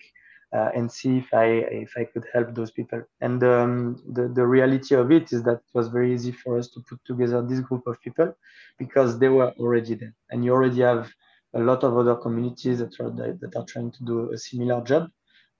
uh, 0.54 0.70
and 0.74 0.90
see 0.90 1.18
if 1.18 1.32
I 1.32 1.46
if 1.84 1.92
I 1.96 2.04
could 2.04 2.24
help 2.32 2.54
those 2.54 2.70
people. 2.70 3.02
And 3.20 3.42
um, 3.44 3.96
the 4.12 4.28
the 4.28 4.46
reality 4.46 4.94
of 4.94 5.10
it 5.10 5.32
is 5.32 5.42
that 5.44 5.58
it 5.66 5.72
was 5.74 5.88
very 5.88 6.12
easy 6.14 6.32
for 6.32 6.58
us 6.58 6.68
to 6.68 6.80
put 6.88 7.00
together 7.04 7.42
this 7.42 7.60
group 7.60 7.86
of 7.86 8.00
people 8.02 8.34
because 8.78 9.18
they 9.18 9.28
were 9.28 9.50
already 9.58 9.94
there, 9.94 10.14
and 10.30 10.44
you 10.44 10.52
already 10.52 10.82
have 10.82 11.10
a 11.54 11.60
lot 11.60 11.84
of 11.84 11.96
other 11.96 12.16
communities 12.16 12.78
that 12.78 12.98
are 13.00 13.10
that 13.10 13.52
are 13.56 13.64
trying 13.66 13.90
to 13.92 14.04
do 14.04 14.32
a 14.32 14.38
similar 14.38 14.82
job. 14.82 15.10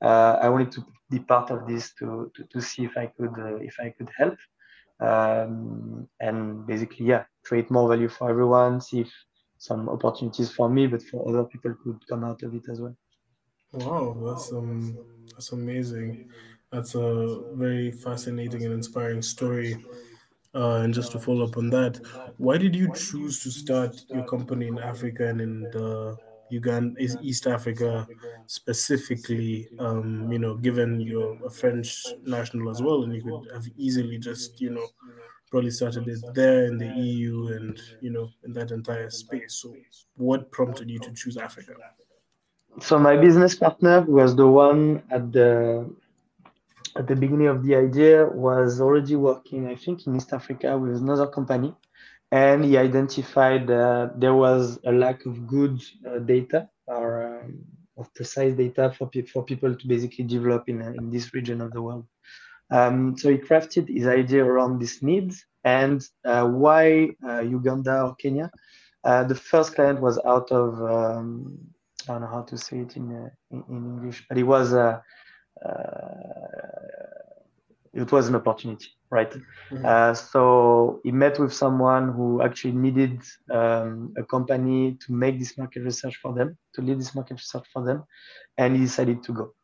Uh, 0.03 0.39
I 0.43 0.49
wanted 0.49 0.73
to 0.73 0.85
be 1.11 1.21
part 1.21 1.51
of 1.51 1.67
this 1.67 1.95
to 1.99 2.31
to, 2.35 2.45
to 2.53 2.61
see 2.61 2.85
if 2.85 2.97
I 2.97 3.07
could 3.07 3.35
uh, 3.39 3.57
if 3.57 3.77
I 3.81 3.91
could 3.97 4.11
help, 4.17 4.39
um, 5.01 6.09
and 6.21 6.67
basically 6.67 7.07
yeah, 7.07 7.25
create 7.45 7.71
more 7.71 7.89
value 7.89 8.09
for 8.09 8.31
everyone. 8.31 8.81
See 8.81 9.01
if 9.01 9.13
some 9.59 9.89
opportunities 9.89 10.51
for 10.51 10.69
me, 10.69 10.87
but 10.89 11.03
for 11.03 11.29
other 11.29 11.45
people 11.45 11.75
could 11.85 12.07
come 12.09 12.25
out 12.25 12.43
of 12.43 12.55
it 12.55 12.69
as 12.69 12.81
well. 12.81 12.97
Wow, 13.73 14.17
that's 14.27 14.53
um, 14.53 14.99
that's 15.33 15.53
amazing. 15.53 16.31
That's 16.71 16.95
a 16.95 17.43
very 17.55 17.91
fascinating 17.91 18.65
and 18.65 18.73
inspiring 18.75 19.23
story. 19.23 19.77
Uh, 20.55 20.81
and 20.85 20.93
just 20.93 21.13
to 21.13 21.19
follow 21.19 21.47
up 21.47 21.57
on 21.57 21.71
that, 21.71 21.99
why 22.37 22.59
did 22.59 22.77
you 22.77 22.93
choose 22.93 23.43
to 23.43 23.51
start 23.51 23.97
your 24.11 24.25
company 24.25 24.67
in 24.69 24.79
Africa 24.79 25.27
and 25.29 25.41
in 25.41 25.63
the 25.73 26.17
Uganda, 26.51 27.01
East 27.23 27.47
Africa 27.47 28.07
specifically? 28.47 29.69
Um, 29.79 30.31
you 30.31 30.39
know, 30.39 30.57
given 30.57 31.01
you're 31.01 31.39
a 31.47 31.51
French 31.51 32.05
national 32.27 32.71
as 32.71 32.83
well, 32.83 33.05
and 33.05 33.15
you 33.15 33.23
could 33.23 33.53
have 33.55 33.67
easily 33.77 34.19
just, 34.19 34.61
you 34.61 34.71
know, 34.71 34.87
probably 35.51 35.71
started 35.71 36.09
it 36.09 36.21
there 36.35 36.67
in 36.67 36.79
the 36.79 36.89
EU 36.89 37.49
and 37.49 37.81
you 38.01 38.11
know 38.11 38.29
in 38.45 38.53
that 38.55 38.71
entire 38.73 39.11
space. 39.11 39.55
So, 39.63 39.75
what 40.17 40.51
prompted 40.53 40.91
you 40.91 40.99
to 41.01 41.13
choose 41.13 41.37
Africa? 41.39 41.75
So 42.81 42.99
my 42.99 43.17
business 43.17 43.55
partner 43.55 44.01
was 44.03 44.35
the 44.37 44.47
one 44.47 45.03
at 45.11 45.33
the 45.33 45.89
at 46.97 47.07
the 47.07 47.17
beginning 47.17 47.47
of 47.47 47.65
the 47.65 47.75
idea 47.75 48.27
was 48.27 48.81
already 48.81 49.17
working 49.17 49.67
i 49.67 49.75
think 49.75 50.07
in 50.07 50.17
east 50.17 50.33
africa 50.33 50.77
with 50.79 50.97
another 50.97 51.27
company. 51.27 51.75
And 52.33 52.65
he 52.65 52.79
identified 52.79 53.67
that 53.67 54.19
there 54.19 54.35
was 54.35 54.79
a 54.87 54.91
lack 54.91 55.27
of 55.27 55.47
good 55.47 55.83
uh, 56.09 56.19
data 56.19 56.71
or 56.87 57.41
um, 57.43 57.59
of 57.99 58.13
precise 58.15 58.55
data 58.55 58.91
for, 58.97 59.07
pe- 59.11 59.27
for 59.27 59.45
people 59.45 59.77
to 59.77 59.87
basically 59.87 60.25
develop 60.25 60.67
in, 60.67 60.81
in 60.81 61.11
this 61.11 61.35
region 61.35 61.61
of 61.61 61.73
the 61.73 61.83
world. 61.83 62.07
Um, 62.71 63.19
so 63.19 63.29
he 63.29 63.37
crafted 63.37 63.95
his 63.95 64.07
idea 64.07 64.43
around 64.43 64.81
this 64.81 65.03
needs. 65.03 65.45
And 65.63 66.03
uh, 66.25 66.47
why 66.49 67.11
uh, 67.23 67.41
uganda 67.41 68.03
or 68.03 68.15
kenya? 68.15 68.51
Uh, 69.05 69.25
the 69.25 69.35
first 69.35 69.75
client 69.75 70.01
was 70.01 70.19
out 70.25 70.51
of 70.51 70.81
um, 70.83 71.59
I 72.09 72.13
don't 72.13 72.23
know 72.23 72.29
how 72.29 72.43
to 72.43 72.57
say 72.59 72.79
it 72.81 72.97
in 72.97 73.13
uh, 73.13 73.31
in, 73.51 73.65
in, 73.69 73.77
English, 73.77 74.27
but 74.29 74.39
it 74.39 74.45
was 74.45 74.73
a 74.73 75.03
uh, 75.65 76.83
it 77.95 78.11
was 78.11 78.29
an 78.29 78.35
opportunity, 78.35 78.89
right? 79.11 79.31
Mm-hmm. 79.31 79.85
Uh, 79.85 80.15
so 80.15 81.01
he 81.05 81.13
met 81.13 81.39
with 81.39 81.53
someone 81.53 82.13
who 82.13 82.43
actually 82.43 82.73
needed 82.73 83.21
um, 83.51 84.15
a 84.17 84.25
company 84.25 84.97
to 85.07 85.13
make 85.13 85.39
this 85.39 85.59
market 85.59 85.83
research 85.83 86.17
for 86.17 86.33
them, 86.33 86.57
to 86.75 86.83
lead 86.83 86.99
this 86.99 87.15
market 87.15 87.35
research 87.35 87.67
for 87.73 87.85
them, 87.85 88.05
and 88.57 88.77
he 88.77 88.83
decided 88.83 89.23
to 89.25 89.33
go. 89.33 89.55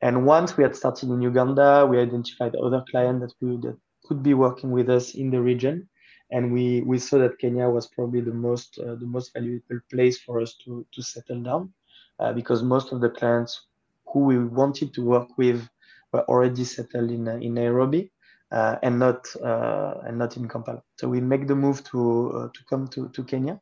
And 0.00 0.26
once 0.26 0.56
we 0.56 0.64
had 0.64 0.74
started 0.74 1.10
in 1.10 1.22
Uganda, 1.22 1.86
we 1.88 1.98
identified 1.98 2.54
other 2.56 2.82
clients 2.90 3.20
that 3.22 3.34
we 3.40 3.56
that 3.58 3.76
could 4.04 4.22
be 4.22 4.34
working 4.34 4.70
with 4.70 4.88
us 4.90 5.14
in 5.14 5.30
the 5.30 5.40
region, 5.40 5.88
and 6.30 6.52
we 6.52 6.80
we 6.82 6.98
saw 6.98 7.18
that 7.18 7.38
Kenya 7.38 7.68
was 7.68 7.86
probably 7.86 8.20
the 8.20 8.34
most 8.34 8.78
uh, 8.78 8.96
the 8.96 9.06
most 9.06 9.32
valuable 9.34 9.80
place 9.90 10.18
for 10.18 10.40
us 10.40 10.54
to 10.64 10.86
to 10.92 11.02
settle 11.02 11.42
down, 11.42 11.72
uh, 12.18 12.32
because 12.32 12.62
most 12.62 12.92
of 12.92 13.00
the 13.00 13.10
clients 13.10 13.66
who 14.06 14.20
we 14.20 14.38
wanted 14.38 14.94
to 14.94 15.02
work 15.02 15.28
with 15.36 15.68
were 16.12 16.24
already 16.28 16.64
settled 16.64 17.10
in 17.10 17.28
uh, 17.28 17.36
in 17.36 17.54
Nairobi. 17.54 18.10
Uh, 18.52 18.78
and 18.84 19.00
not 19.00 19.26
uh, 19.42 19.94
and 20.06 20.16
not 20.16 20.36
in 20.36 20.46
Kampala. 20.46 20.80
So 20.96 21.08
we 21.08 21.20
make 21.20 21.48
the 21.48 21.56
move 21.56 21.82
to 21.90 22.30
uh, 22.36 22.48
to 22.54 22.64
come 22.70 22.86
to, 22.88 23.08
to 23.08 23.24
Kenya, 23.24 23.60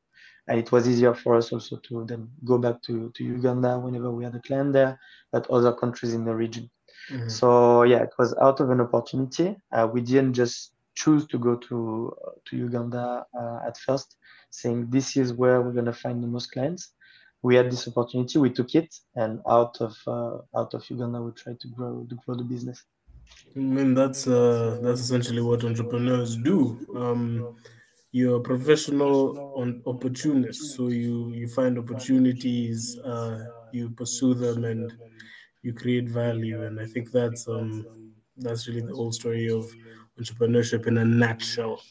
and 0.49 0.59
it 0.59 0.71
was 0.71 0.87
easier 0.87 1.15
for 1.15 1.35
us 1.37 1.51
also 1.51 1.77
to 1.77 2.05
then 2.05 2.29
go 2.45 2.59
back 2.59 2.83
to, 2.83 3.11
to 3.15 3.25
Uganda 3.25 3.79
whenever 3.79 4.11
we 4.11 4.25
had 4.25 4.35
a 4.35 4.41
client 4.41 4.75
there, 4.75 4.99
but 5.31 5.49
other 5.49 5.73
countries 5.73 6.13
in 6.13 6.25
the 6.27 6.35
region. 6.35 6.69
Mm-hmm. 7.11 7.29
So 7.29 7.85
yeah, 7.85 8.03
it 8.03 8.13
was 8.19 8.35
out 8.35 8.61
of 8.61 8.69
an 8.69 8.81
opportunity. 8.83 9.57
Uh, 9.73 9.89
we 9.91 10.03
didn't 10.03 10.35
just 10.35 10.75
choose 10.95 11.27
to 11.29 11.39
go 11.39 11.57
to 11.57 12.15
to 12.47 12.57
Uganda 12.57 13.25
uh, 13.39 13.61
at 13.67 13.79
first, 13.79 14.17
saying 14.51 14.91
this 14.91 15.17
is 15.17 15.33
where 15.33 15.63
we're 15.63 15.73
gonna 15.73 15.93
find 15.93 16.23
the 16.23 16.27
most 16.27 16.53
clients. 16.53 16.93
We 17.43 17.57
had 17.57 17.71
this 17.71 17.89
opportunity, 17.89 18.39
we 18.39 18.51
took 18.51 18.75
it, 18.75 18.95
and 19.17 19.41
out 19.49 19.81
of 19.81 19.97
uh, 20.07 20.39
out 20.57 20.75
of 20.75 20.89
Uganda, 20.91 21.21
we 21.23 21.33
tried 21.33 21.61
to 21.61 21.69
grow 21.69 22.07
to 22.09 22.15
grow 22.17 22.37
the 22.37 22.45
business. 22.45 22.85
I 23.57 23.59
mean, 23.59 23.95
that's 23.95 24.27
uh, 24.27 24.79
that's 24.83 25.01
essentially 25.01 25.43
what 25.43 25.65
entrepreneurs 25.65 26.37
do. 26.37 26.59
Um, 26.97 27.57
you're 28.13 28.37
a 28.39 28.41
professional 28.41 29.39
on 29.57 29.83
opportunist, 29.87 30.77
so 30.77 30.89
you 30.89 31.31
you 31.31 31.49
find 31.49 31.79
opportunities, 31.79 32.99
uh, 33.01 33.45
you 33.73 33.91
pursue 33.91 34.35
them, 34.35 34.65
and 34.65 34.93
you 35.63 35.73
create 35.75 36.09
value. 36.09 36.63
And 36.65 36.81
I 36.81 36.87
think 36.87 37.11
that's 37.11 37.49
um 37.49 37.87
that's 38.37 38.67
really 38.69 38.83
the 38.83 38.95
whole 38.95 39.13
story 39.13 39.49
of 39.51 39.65
entrepreneurship 40.19 40.87
in 40.87 40.99
a 40.99 41.05
nutshell. 41.05 41.83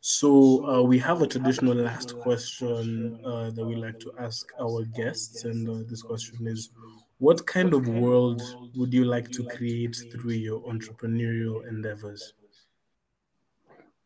So 0.00 0.64
uh, 0.66 0.82
we 0.82 0.98
have 1.00 1.22
a 1.22 1.26
traditional 1.26 1.74
last 1.74 2.16
question 2.20 3.18
uh, 3.24 3.50
that 3.50 3.64
we 3.64 3.74
like 3.74 3.98
to 4.00 4.12
ask 4.20 4.46
our 4.60 4.84
guests, 4.84 5.44
and 5.44 5.68
uh, 5.68 5.88
this 5.88 6.02
question 6.02 6.46
is: 6.46 6.70
What 7.18 7.44
kind 7.46 7.74
of 7.74 7.88
world 7.88 8.40
would 8.76 8.94
you 8.94 9.04
like 9.04 9.30
to 9.32 9.44
create 9.44 9.96
through 10.12 10.34
your 10.34 10.60
entrepreneurial 10.62 11.66
endeavors? 11.68 12.34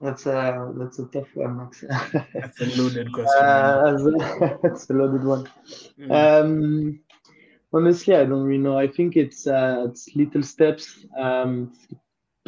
That's 0.01 0.27
a 0.27 0.73
that's 0.77 0.99
a 0.99 1.07
tough 1.07 1.29
one, 1.35 1.59
Max. 1.59 1.85
that's 2.35 2.61
a 2.61 2.67
loaded 2.81 3.13
question. 3.15 3.45
Uh, 3.45 4.59
that's 4.63 4.91
a 4.91 4.95
loaded 4.95 5.25
one. 5.25 5.49
Mm. 6.01 6.11
Um, 6.11 7.01
honestly, 7.73 8.17
I 8.17 8.25
don't 8.25 8.43
really 8.43 8.63
know. 8.63 8.79
I 8.79 8.89
think 8.89 9.17
it's 9.17 9.47
uh, 9.47 9.87
it's 9.91 10.09
little 10.17 10.43
steps. 10.43 11.05
Um, 11.17 11.75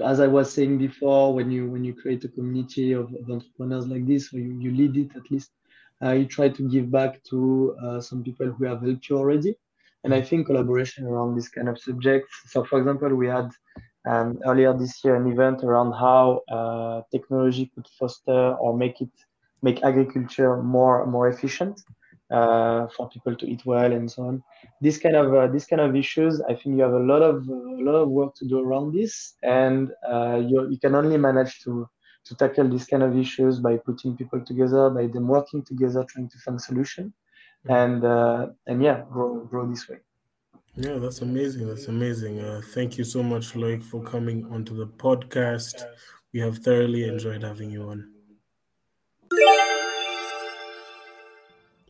as 0.02 0.20
I 0.20 0.26
was 0.26 0.52
saying 0.52 0.78
before, 0.78 1.32
when 1.34 1.50
you 1.50 1.70
when 1.70 1.84
you 1.84 1.94
create 1.94 2.24
a 2.24 2.28
community 2.28 2.92
of, 2.92 3.14
of 3.14 3.30
entrepreneurs 3.30 3.86
like 3.86 4.06
this, 4.06 4.32
or 4.32 4.38
you, 4.38 4.58
you 4.58 4.70
lead 4.72 4.96
it 4.96 5.16
at 5.16 5.30
least, 5.30 5.50
uh, 6.02 6.12
you 6.12 6.26
try 6.26 6.48
to 6.48 6.68
give 6.68 6.90
back 6.90 7.22
to 7.30 7.76
uh, 7.82 8.00
some 8.00 8.22
people 8.22 8.46
who 8.46 8.64
have 8.64 8.82
helped 8.82 9.08
you 9.08 9.16
already. 9.16 9.54
And 10.02 10.12
I 10.12 10.20
think 10.20 10.46
collaboration 10.46 11.06
around 11.06 11.34
this 11.34 11.48
kind 11.48 11.68
of 11.68 11.78
subjects. 11.78 12.32
So, 12.46 12.64
for 12.64 12.78
example, 12.78 13.14
we 13.14 13.26
had 13.26 13.50
um, 14.06 14.38
earlier 14.44 14.76
this 14.76 15.02
year 15.04 15.14
an 15.14 15.30
event 15.30 15.64
around 15.64 15.92
how 15.92 16.42
uh, 16.50 17.02
technology 17.10 17.70
could 17.74 17.86
foster 17.98 18.54
or 18.54 18.76
make 18.76 19.00
it 19.00 19.10
make 19.62 19.82
agriculture 19.82 20.62
more 20.62 21.06
more 21.06 21.28
efficient 21.28 21.80
uh, 22.30 22.86
for 22.88 23.08
people 23.10 23.36
to 23.36 23.46
eat 23.46 23.64
well 23.66 23.92
and 23.92 24.10
so 24.10 24.24
on. 24.24 24.42
This 24.80 24.98
kind 24.98 25.16
of 25.16 25.34
uh, 25.34 25.46
this 25.48 25.66
kind 25.66 25.80
of 25.80 25.94
issues, 25.94 26.40
I 26.42 26.54
think 26.54 26.76
you 26.76 26.82
have 26.82 26.92
a 26.92 26.98
lot 26.98 27.22
of 27.22 27.48
a 27.48 27.82
lot 27.82 27.94
of 27.94 28.08
work 28.08 28.34
to 28.36 28.46
do 28.46 28.60
around 28.60 28.94
this, 28.94 29.34
and 29.42 29.92
uh, 30.08 30.36
you 30.36 30.68
you 30.70 30.78
can 30.78 30.94
only 30.94 31.16
manage 31.16 31.60
to 31.64 31.88
to 32.26 32.34
tackle 32.34 32.68
these 32.68 32.86
kind 32.86 33.02
of 33.02 33.16
issues 33.16 33.60
by 33.60 33.76
putting 33.76 34.16
people 34.16 34.40
together, 34.40 34.88
by 34.88 35.06
them 35.06 35.28
working 35.28 35.62
together, 35.62 36.04
trying 36.08 36.28
to 36.30 36.38
find 36.38 36.60
solution, 36.60 37.12
and 37.68 38.04
uh, 38.04 38.48
and 38.66 38.82
yeah, 38.82 39.02
grow 39.10 39.44
grow 39.44 39.68
this 39.68 39.88
way. 39.88 39.98
Yeah, 40.76 40.98
that's 40.98 41.20
amazing. 41.20 41.68
That's 41.68 41.86
amazing. 41.86 42.40
Uh, 42.40 42.60
thank 42.72 42.98
you 42.98 43.04
so 43.04 43.22
much, 43.22 43.52
Loic, 43.52 43.82
for 43.82 44.02
coming 44.02 44.44
onto 44.50 44.76
the 44.76 44.86
podcast. 44.86 45.84
We 46.32 46.40
have 46.40 46.58
thoroughly 46.58 47.04
enjoyed 47.04 47.44
having 47.44 47.70
you 47.70 47.90
on. 47.90 48.13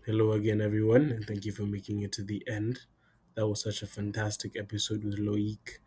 Hello 0.07 0.33
again, 0.33 0.61
everyone, 0.61 1.11
and 1.13 1.27
thank 1.27 1.47
you 1.47 1.53
for 1.53 1.63
making 1.63 2.03
it 2.03 2.13
to 2.13 2.23
the 2.23 2.47
end. 2.47 2.81
That 3.37 3.49
was 3.49 3.63
such 3.63 3.81
a 3.81 3.87
fantastic 3.87 4.55
episode 4.55 5.03
with 5.03 5.19
Loic. 5.19 5.79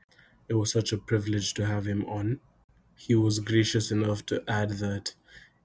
It 0.50 0.56
was 0.56 0.72
such 0.72 0.92
a 0.92 0.98
privilege 0.98 1.54
to 1.54 1.68
have 1.68 1.86
him 1.86 2.04
on. 2.06 2.40
He 2.96 3.14
was 3.14 3.38
gracious 3.38 3.92
enough 3.92 4.26
to 4.26 4.44
add 4.48 4.72
that 4.80 5.14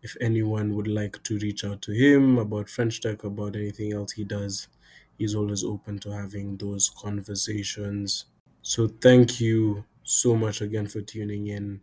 if 0.02 0.18
anyone 0.20 0.74
would 0.74 0.86
like 0.86 1.22
to 1.22 1.38
reach 1.38 1.64
out 1.64 1.80
to 1.80 1.92
him 1.92 2.36
about 2.36 2.68
French 2.68 3.00
Tech, 3.00 3.24
about 3.24 3.56
anything 3.56 3.94
else 3.94 4.12
he 4.12 4.24
does, 4.24 4.68
he's 5.16 5.34
always 5.34 5.64
open 5.64 5.98
to 6.00 6.10
having 6.10 6.58
those 6.58 6.90
conversations. 6.90 8.26
So, 8.60 8.86
thank 8.86 9.40
you 9.40 9.86
so 10.02 10.36
much 10.36 10.60
again 10.60 10.88
for 10.88 11.00
tuning 11.00 11.46
in, 11.46 11.80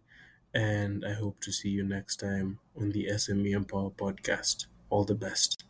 and 0.53 1.03
I 1.03 1.13
hope 1.13 1.39
to 1.41 1.51
see 1.51 1.69
you 1.69 1.84
next 1.84 2.17
time 2.17 2.60
on 2.79 2.91
the 2.91 3.08
SME 3.08 3.53
Empower 3.53 3.89
podcast. 3.89 4.67
All 4.91 5.03
the 5.03 5.15
best. 5.15 5.68